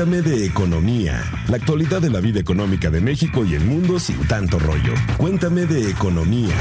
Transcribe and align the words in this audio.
Cuéntame 0.00 0.22
de 0.22 0.46
economía, 0.46 1.22
la 1.46 1.58
actualidad 1.58 2.00
de 2.00 2.08
la 2.08 2.20
vida 2.20 2.40
económica 2.40 2.88
de 2.88 3.02
México 3.02 3.44
y 3.44 3.54
el 3.54 3.62
mundo 3.66 4.00
sin 4.00 4.26
tanto 4.26 4.58
rollo. 4.58 4.94
Cuéntame 5.18 5.66
de 5.66 5.90
economía. 5.90 6.54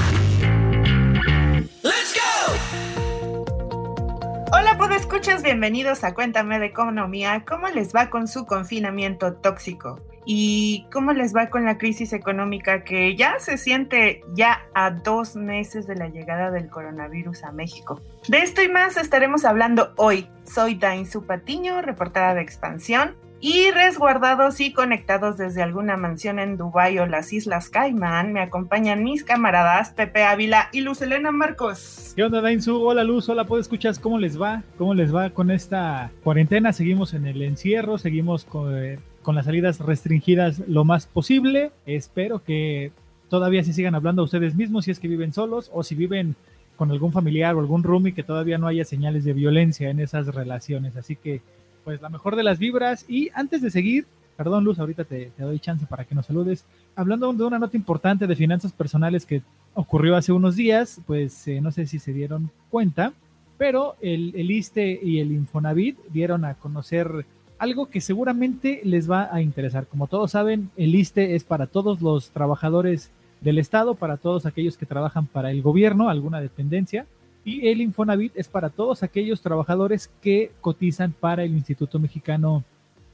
Hola, 4.52 4.78
escuchas, 4.98 5.42
bienvenidos 5.42 6.04
a 6.04 6.14
Cuéntame 6.14 6.60
de 6.60 6.66
Economía. 6.66 7.46
¿Cómo 7.48 7.70
les 7.70 7.96
va 7.96 8.10
con 8.10 8.28
su 8.28 8.46
confinamiento 8.46 9.34
tóxico? 9.36 10.02
¿Y 10.26 10.86
cómo 10.92 11.14
les 11.14 11.34
va 11.34 11.50
con 11.50 11.64
la 11.64 11.78
crisis 11.78 12.12
económica 12.12 12.84
que 12.84 13.16
ya 13.16 13.40
se 13.40 13.58
siente 13.58 14.22
ya 14.34 14.66
a 14.74 14.92
dos 14.92 15.38
meses 15.38 15.88
de 15.88 15.96
la 15.96 16.10
llegada 16.10 16.52
del 16.52 16.70
coronavirus 16.70 17.44
a 17.44 17.54
México? 17.54 18.02
De 18.28 18.40
esto 18.40 18.62
y 18.62 18.68
más 18.68 18.98
estaremos 18.98 19.46
hablando 19.46 19.94
hoy. 19.96 20.28
Soy 20.44 20.76
Dain 20.76 21.08
Patiño, 21.26 21.82
reportera 21.82 22.36
de 22.36 22.42
Expansión, 22.42 23.16
y 23.42 23.72
resguardados 23.72 24.60
y 24.60 24.74
conectados 24.74 25.38
desde 25.38 25.62
alguna 25.62 25.96
mansión 25.96 26.40
en 26.40 26.58
Dubái 26.58 27.00
o 27.00 27.06
las 27.06 27.32
Islas 27.32 27.70
Caimán, 27.70 28.34
me 28.34 28.42
acompañan 28.42 29.04
mis 29.04 29.24
camaradas 29.24 29.92
Pepe 29.92 30.24
Ávila 30.24 30.70
y 30.74 30.82
Luz 30.82 31.02
Elena 31.02 31.32
Marcos. 31.32 32.14
¿Qué 32.16 32.24
onda, 32.24 32.42
Dainzu? 32.42 32.76
Hola, 32.84 33.04
Luz. 33.04 33.30
Hola, 33.30 33.46
¿puedo 33.46 33.62
escuchar 33.62 33.98
cómo 34.02 34.20
les 34.20 34.40
va? 34.40 34.64
¿Cómo 34.78 34.94
les 34.94 35.16
va 35.16 35.30
con 35.30 35.52
esta 35.52 36.12
cuarentena? 36.24 36.74
Seguimos 36.74 37.14
en 37.14 37.26
el 37.26 37.42
encierro, 37.42 37.98
seguimos 37.98 38.44
con, 38.44 38.78
eh, 38.78 39.00
con 39.22 39.36
las 39.36 39.46
salidas 39.46 39.80
restringidas 39.80 40.60
lo 40.68 40.84
más 40.84 41.08
posible. 41.08 41.72
Espero 41.86 42.44
que 42.44 42.92
todavía 43.30 43.64
se 43.64 43.74
sigan 43.74 43.96
hablando 43.96 44.22
a 44.22 44.26
ustedes 44.26 44.56
mismos 44.56 44.86
si 44.86 44.92
es 44.92 45.00
que 45.00 45.08
viven 45.08 45.32
solos 45.32 45.72
o 45.74 45.84
si 45.84 45.96
viven 45.96 46.36
con 46.76 46.92
algún 46.92 47.12
familiar 47.12 47.56
o 47.56 47.60
algún 47.60 47.84
roomie 47.84 48.14
que 48.14 48.24
todavía 48.24 48.58
no 48.58 48.68
haya 48.68 48.86
señales 48.86 49.24
de 49.24 49.34
violencia 49.34 49.90
en 49.90 50.00
esas 50.00 50.28
relaciones. 50.28 50.98
Así 50.98 51.16
que 51.16 51.42
pues 51.90 52.04
la 52.04 52.10
mejor 52.10 52.36
de 52.36 52.44
las 52.44 52.60
vibras. 52.60 53.04
Y 53.10 53.32
antes 53.34 53.64
de 53.64 53.72
seguir, 53.72 54.06
perdón 54.38 54.64
Luz, 54.64 54.78
ahorita 54.78 55.06
te, 55.06 55.32
doy 55.40 55.58
chance 55.58 55.88
para 55.88 56.06
que 56.06 56.14
nos 56.14 56.28
saludes. 56.28 56.64
Hablando 56.96 57.34
de 57.34 57.44
una 57.44 57.58
nota 57.58 57.76
importante 57.76 58.28
de 58.28 58.36
finanzas 58.36 58.72
personales 58.72 59.26
que 59.26 59.42
ocurrió 59.74 60.16
hace 60.16 60.32
unos 60.32 60.56
días, 60.56 61.02
pues 61.08 61.48
eh, 61.48 61.62
no 61.62 61.72
sé 61.72 61.88
si 61.88 61.98
se 61.98 62.14
dieron 62.14 62.52
cuenta, 62.70 63.12
pero 63.58 63.96
el, 64.02 64.34
el 64.36 64.52
ISTE 64.52 65.00
y 65.02 65.18
el 65.18 65.32
Infonavit 65.32 65.98
dieron 66.12 66.46
a 66.46 66.54
conocer 66.54 67.26
algo 67.58 67.88
que 67.88 68.02
seguramente 68.02 68.82
les 68.84 69.10
va 69.10 69.34
a 69.34 69.42
interesar. 69.42 69.88
Como 69.88 70.06
todos 70.06 70.30
saben, 70.30 70.70
el 70.78 70.94
ISTE 70.94 71.34
es 71.34 71.44
para 71.44 71.66
todos 71.66 72.04
los 72.04 72.30
trabajadores 72.30 73.10
del 73.42 73.58
Estado, 73.58 73.96
para 73.96 74.18
todos 74.18 74.46
aquellos 74.46 74.78
que 74.78 74.86
trabajan 74.86 75.26
para 75.26 75.50
el 75.50 75.64
gobierno, 75.64 76.08
alguna 76.08 76.40
dependencia. 76.40 77.08
Y 77.50 77.68
el 77.68 77.82
Infonavit 77.82 78.34
es 78.36 78.48
para 78.48 78.70
todos 78.70 79.02
aquellos 79.02 79.42
trabajadores 79.42 80.12
que 80.22 80.52
cotizan 80.62 81.14
para 81.20 81.44
el 81.44 81.54
Instituto 81.54 81.98
Mexicano 81.98 82.64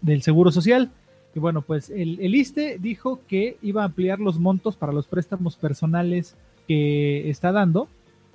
del 0.01 0.23
Seguro 0.23 0.51
Social. 0.51 0.91
Y 1.33 1.39
bueno, 1.39 1.61
pues 1.61 1.89
el, 1.89 2.19
el 2.19 2.35
ISTE 2.35 2.77
dijo 2.77 3.21
que 3.29 3.55
iba 3.61 3.83
a 3.83 3.85
ampliar 3.85 4.19
los 4.19 4.37
montos 4.37 4.75
para 4.75 4.91
los 4.91 5.07
préstamos 5.07 5.55
personales 5.55 6.35
que 6.67 7.29
está 7.29 7.53
dando 7.53 7.87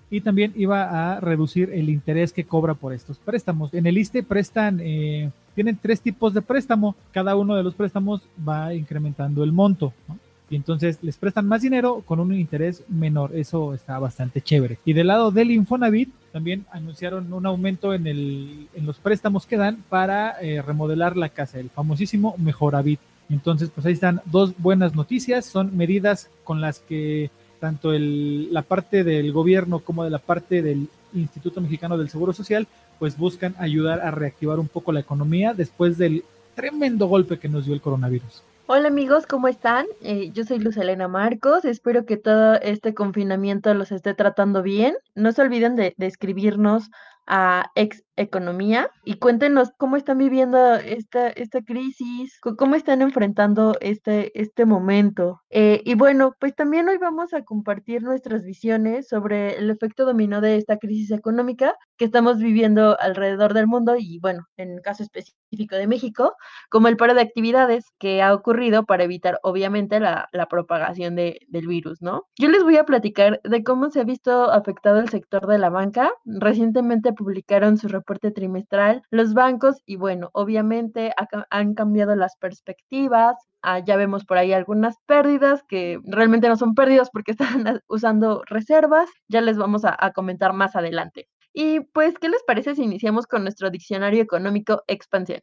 y 0.09 0.23
también 0.23 0.55
iba 0.57 1.17
a 1.17 1.20
reducir 1.20 1.69
el 1.75 1.91
interés 1.91 2.33
que 2.33 2.45
cobra 2.45 2.73
por 2.73 2.95
estos 2.95 3.19
préstamos. 3.19 3.75
En 3.75 3.87
el 3.87 3.98
ISTE 3.98 4.23
prestan, 4.23 4.81
eh, 4.83 5.31
tienen 5.55 5.79
tres 5.83 6.01
tipos 6.01 6.33
de 6.33 6.41
préstamo, 6.41 6.97
cada 7.12 7.37
uno 7.37 7.57
de 7.57 7.62
los 7.62 7.75
préstamos 7.75 8.23
va 8.48 8.73
incrementando 8.73 9.45
el 9.45 9.53
monto. 9.53 9.92
¿no? 10.09 10.19
Y 10.51 10.56
entonces 10.56 10.98
les 11.01 11.17
prestan 11.17 11.47
más 11.47 11.62
dinero 11.62 12.03
con 12.05 12.19
un 12.19 12.34
interés 12.34 12.83
menor. 12.89 13.31
Eso 13.34 13.73
está 13.73 13.98
bastante 14.01 14.43
chévere. 14.43 14.79
Y 14.84 14.92
del 14.92 15.07
lado 15.07 15.31
del 15.31 15.53
Infonavit 15.53 16.11
también 16.33 16.67
anunciaron 16.73 17.33
un 17.33 17.47
aumento 17.47 17.95
en, 17.95 18.09
el, 18.09 18.67
en 18.75 18.84
los 18.84 18.98
préstamos 18.98 19.47
que 19.47 19.57
dan 19.57 19.84
para 19.89 20.41
eh, 20.41 20.61
remodelar 20.61 21.17
la 21.17 21.29
casa, 21.29 21.61
el 21.61 21.70
famosísimo 21.70 22.34
Mejoravit. 22.37 22.98
Entonces, 23.31 23.70
pues 23.73 23.87
ahí 23.87 23.92
están 23.92 24.23
dos 24.25 24.53
buenas 24.59 24.97
noticias. 24.97 25.47
Son 25.47 25.77
medidas 25.77 26.29
con 26.42 26.61
las 26.61 26.80
que 26.80 27.30
tanto 27.61 27.92
el, 27.92 28.53
la 28.53 28.63
parte 28.63 29.05
del 29.05 29.30
gobierno 29.33 29.79
como 29.79 30.03
de 30.03 30.11
la 30.11 30.19
parte 30.19 30.63
del 30.63 30.89
Instituto 31.14 31.61
Mexicano 31.61 31.97
del 31.97 32.11
Seguro 32.11 32.33
Social, 32.33 32.67
pues 32.98 33.17
buscan 33.17 33.55
ayudar 33.58 34.01
a 34.01 34.11
reactivar 34.11 34.58
un 34.58 34.69
poco 34.69 34.91
la 34.91 35.01
economía 35.01 35.55
después 35.55 35.97
del 35.97 36.24
tremendo 36.57 37.07
golpe 37.07 37.39
que 37.39 37.48
nos 37.48 37.67
dio 37.67 37.74
el 37.74 37.80
coronavirus. 37.80 38.42
Hola 38.73 38.86
amigos, 38.86 39.27
¿cómo 39.27 39.48
están? 39.48 39.86
Eh, 40.01 40.31
yo 40.33 40.45
soy 40.45 40.61
Luz 40.61 40.77
Elena 40.77 41.08
Marcos, 41.08 41.64
espero 41.64 42.07
que 42.07 42.17
todo 42.17 42.55
este 42.55 42.95
confinamiento 42.95 43.75
los 43.75 43.91
esté 43.91 44.14
tratando 44.14 44.63
bien. 44.63 44.95
No 45.17 45.33
se 45.33 45.42
olviden 45.42 45.75
de, 45.75 45.92
de 45.97 46.07
escribirnos 46.07 46.89
a 47.27 47.70
Ex 47.75 48.03
Economía 48.17 48.91
y 49.05 49.14
cuéntenos 49.14 49.70
cómo 49.79 49.97
están 49.97 50.19
viviendo 50.19 50.75
esta, 50.75 51.29
esta 51.31 51.63
crisis, 51.63 52.39
cómo 52.58 52.75
están 52.75 53.01
enfrentando 53.01 53.77
este, 53.81 54.39
este 54.39 54.67
momento. 54.67 55.41
Eh, 55.48 55.80
y 55.85 55.95
bueno, 55.95 56.35
pues 56.39 56.55
también 56.55 56.89
hoy 56.89 56.98
vamos 56.98 57.33
a 57.33 57.42
compartir 57.42 58.03
nuestras 58.03 58.45
visiones 58.45 59.09
sobre 59.09 59.57
el 59.57 59.70
efecto 59.70 60.05
dominó 60.05 60.41
de 60.42 60.57
esta 60.57 60.77
crisis 60.77 61.11
económica 61.13 61.75
que 61.97 62.05
estamos 62.05 62.39
viviendo 62.39 62.98
alrededor 63.01 63.55
del 63.55 63.67
mundo 63.67 63.95
y 63.98 64.19
bueno, 64.19 64.47
en 64.57 64.73
el 64.73 64.83
caso 64.83 65.03
específico 65.03 65.77
de 65.77 65.86
México, 65.86 66.35
como 66.69 66.89
el 66.89 66.97
paro 66.97 67.14
de 67.14 67.23
actividades 67.23 67.85
que 67.98 68.23
ha 68.23 68.35
ocurrido 68.35 68.85
para 68.85 69.05
evitar 69.05 69.39
obviamente 69.42 69.98
la, 69.98 70.29
la 70.33 70.47
propagación 70.47 71.17
de, 71.17 71.41
del 71.48 71.67
virus, 71.67 72.03
¿no? 72.03 72.25
Yo 72.39 72.48
les 72.48 72.63
voy 72.64 72.77
a 72.77 72.85
platicar 72.85 73.41
de 73.45 73.64
cómo 73.64 73.91
se 73.91 74.01
ha 74.01 74.05
visto 74.05 74.51
afectado 74.51 74.98
el 75.01 75.09
sector 75.09 75.47
de 75.47 75.59
la 75.59 75.70
banca. 75.70 76.11
Recientemente 76.25 77.10
publicaron 77.13 77.79
su 77.79 77.89
reporte 77.89 78.31
trimestral 78.31 79.03
los 79.11 79.35
bancos 79.35 79.83
y 79.87 79.97
bueno, 79.97 80.31
obviamente 80.33 81.13
han 81.51 81.75
cambiado 81.75 82.15
las 82.17 82.37
perspectivas. 82.37 83.37
Ah, 83.63 83.79
ya 83.79 83.97
vemos 83.97 84.25
por 84.25 84.39
ahí 84.39 84.53
algunas 84.53 84.97
pérdidas 85.07 85.63
que 85.69 85.98
realmente 86.05 86.48
no 86.48 86.57
son 86.57 86.75
pérdidas 86.75 87.11
porque 87.11 87.33
están 87.65 87.81
usando 87.89 88.43
reservas. 88.47 89.09
Ya 89.29 89.41
les 89.41 89.59
vamos 89.59 89.85
a, 89.85 89.97
a 89.98 90.13
comentar 90.13 90.53
más 90.53 90.77
adelante. 90.77 91.29
Y 91.53 91.81
pues, 91.81 92.15
¿qué 92.21 92.29
les 92.29 92.43
parece 92.45 92.75
si 92.75 92.83
iniciamos 92.83 93.27
con 93.27 93.42
nuestro 93.42 93.71
diccionario 93.71 94.23
económico 94.23 94.85
expansión? 94.87 95.41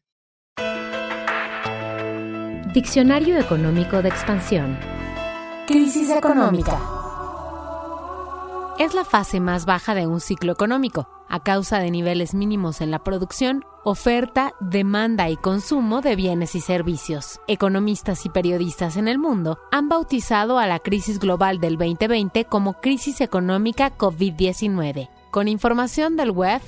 Diccionario 2.73 3.39
económico 3.39 4.01
de 4.01 4.09
expansión. 4.09 4.77
Crisis 5.67 6.09
económica. 6.11 6.96
Es 8.79 8.93
la 8.93 9.03
fase 9.03 9.39
más 9.39 9.65
baja 9.65 9.95
de 9.95 10.05
un 10.05 10.19
ciclo 10.19 10.51
económico, 10.51 11.09
a 11.27 11.41
causa 11.41 11.79
de 11.79 11.89
niveles 11.89 12.35
mínimos 12.35 12.79
en 12.79 12.91
la 12.91 12.99
producción, 12.99 13.65
oferta, 13.83 14.53
demanda 14.59 15.31
y 15.31 15.35
consumo 15.35 16.01
de 16.01 16.15
bienes 16.15 16.53
y 16.53 16.61
servicios. 16.61 17.41
Economistas 17.47 18.27
y 18.27 18.29
periodistas 18.29 18.95
en 18.95 19.07
el 19.07 19.17
mundo 19.17 19.57
han 19.71 19.89
bautizado 19.89 20.59
a 20.59 20.67
la 20.67 20.77
crisis 20.77 21.17
global 21.17 21.59
del 21.59 21.77
2020 21.79 22.45
como 22.45 22.73
crisis 22.73 23.19
económica 23.19 23.97
COVID-19. 23.97 25.09
Con 25.31 25.47
información 25.47 26.15
del 26.15 26.29
web 26.29 26.61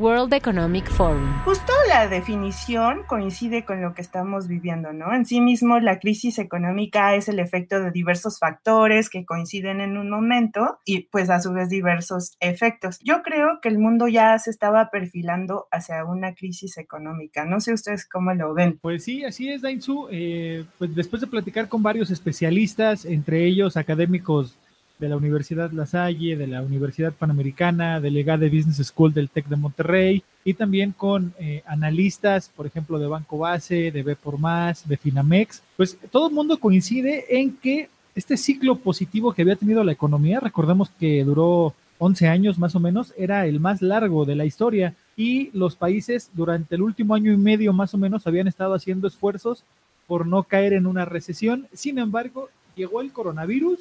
World 0.00 0.32
Economic 0.32 0.88
Forum. 0.90 1.30
Justo 1.44 1.72
la 1.86 2.08
definición 2.08 3.02
coincide 3.06 3.66
con 3.66 3.82
lo 3.82 3.92
que 3.92 4.00
estamos 4.00 4.48
viviendo, 4.48 4.94
¿no? 4.94 5.12
En 5.12 5.26
sí 5.26 5.42
mismo, 5.42 5.78
la 5.78 5.98
crisis 5.98 6.38
económica 6.38 7.14
es 7.14 7.28
el 7.28 7.38
efecto 7.38 7.82
de 7.82 7.90
diversos 7.90 8.38
factores 8.38 9.10
que 9.10 9.26
coinciden 9.26 9.82
en 9.82 9.98
un 9.98 10.08
momento 10.08 10.78
y 10.86 11.08
pues 11.08 11.28
a 11.28 11.40
su 11.40 11.52
vez 11.52 11.68
diversos 11.68 12.36
efectos. 12.40 12.98
Yo 13.04 13.20
creo 13.22 13.60
que 13.60 13.68
el 13.68 13.78
mundo 13.78 14.08
ya 14.08 14.38
se 14.38 14.48
estaba 14.48 14.90
perfilando 14.90 15.68
hacia 15.70 16.02
una 16.06 16.34
crisis 16.34 16.78
económica. 16.78 17.44
No 17.44 17.60
sé 17.60 17.74
ustedes 17.74 18.08
cómo 18.08 18.32
lo 18.32 18.54
ven. 18.54 18.78
Pues 18.80 19.04
sí, 19.04 19.22
así 19.24 19.50
es, 19.50 19.60
Dainzu. 19.60 20.08
Eh, 20.10 20.64
pues 20.78 20.94
después 20.94 21.20
de 21.20 21.26
platicar 21.26 21.68
con 21.68 21.82
varios 21.82 22.10
especialistas, 22.10 23.04
entre 23.04 23.44
ellos 23.44 23.76
académicos 23.76 24.56
de 25.00 25.08
la 25.08 25.16
Universidad 25.16 25.72
La 25.72 25.86
Salle, 25.86 26.36
de 26.36 26.46
la 26.46 26.62
Universidad 26.62 27.12
Panamericana, 27.12 28.00
delegada 28.00 28.38
de 28.38 28.50
Business 28.50 28.86
School 28.86 29.14
del 29.14 29.30
TEC 29.30 29.46
de 29.46 29.56
Monterrey, 29.56 30.22
y 30.44 30.54
también 30.54 30.92
con 30.92 31.34
eh, 31.38 31.62
analistas, 31.66 32.50
por 32.54 32.66
ejemplo, 32.66 32.98
de 32.98 33.06
Banco 33.06 33.38
Base, 33.38 33.90
de 33.90 34.02
B 34.02 34.14
por 34.14 34.38
Más, 34.38 34.86
de 34.86 34.96
Finamex. 34.96 35.62
Pues 35.76 35.98
todo 36.10 36.28
el 36.28 36.34
mundo 36.34 36.60
coincide 36.60 37.40
en 37.40 37.56
que 37.56 37.88
este 38.14 38.36
ciclo 38.36 38.76
positivo 38.76 39.32
que 39.32 39.42
había 39.42 39.56
tenido 39.56 39.82
la 39.82 39.92
economía, 39.92 40.40
recordemos 40.40 40.90
que 40.90 41.24
duró 41.24 41.74
11 41.98 42.28
años 42.28 42.58
más 42.58 42.74
o 42.74 42.80
menos, 42.80 43.12
era 43.16 43.46
el 43.46 43.60
más 43.60 43.82
largo 43.82 44.24
de 44.24 44.34
la 44.34 44.44
historia 44.44 44.94
y 45.16 45.50
los 45.52 45.76
países 45.76 46.30
durante 46.34 46.74
el 46.74 46.82
último 46.82 47.14
año 47.14 47.32
y 47.32 47.36
medio 47.36 47.72
más 47.72 47.94
o 47.94 47.98
menos 47.98 48.26
habían 48.26 48.48
estado 48.48 48.74
haciendo 48.74 49.06
esfuerzos 49.08 49.64
por 50.06 50.26
no 50.26 50.42
caer 50.42 50.72
en 50.72 50.86
una 50.86 51.04
recesión. 51.04 51.68
Sin 51.72 51.98
embargo, 51.98 52.48
llegó 52.74 53.00
el 53.00 53.12
coronavirus 53.12 53.80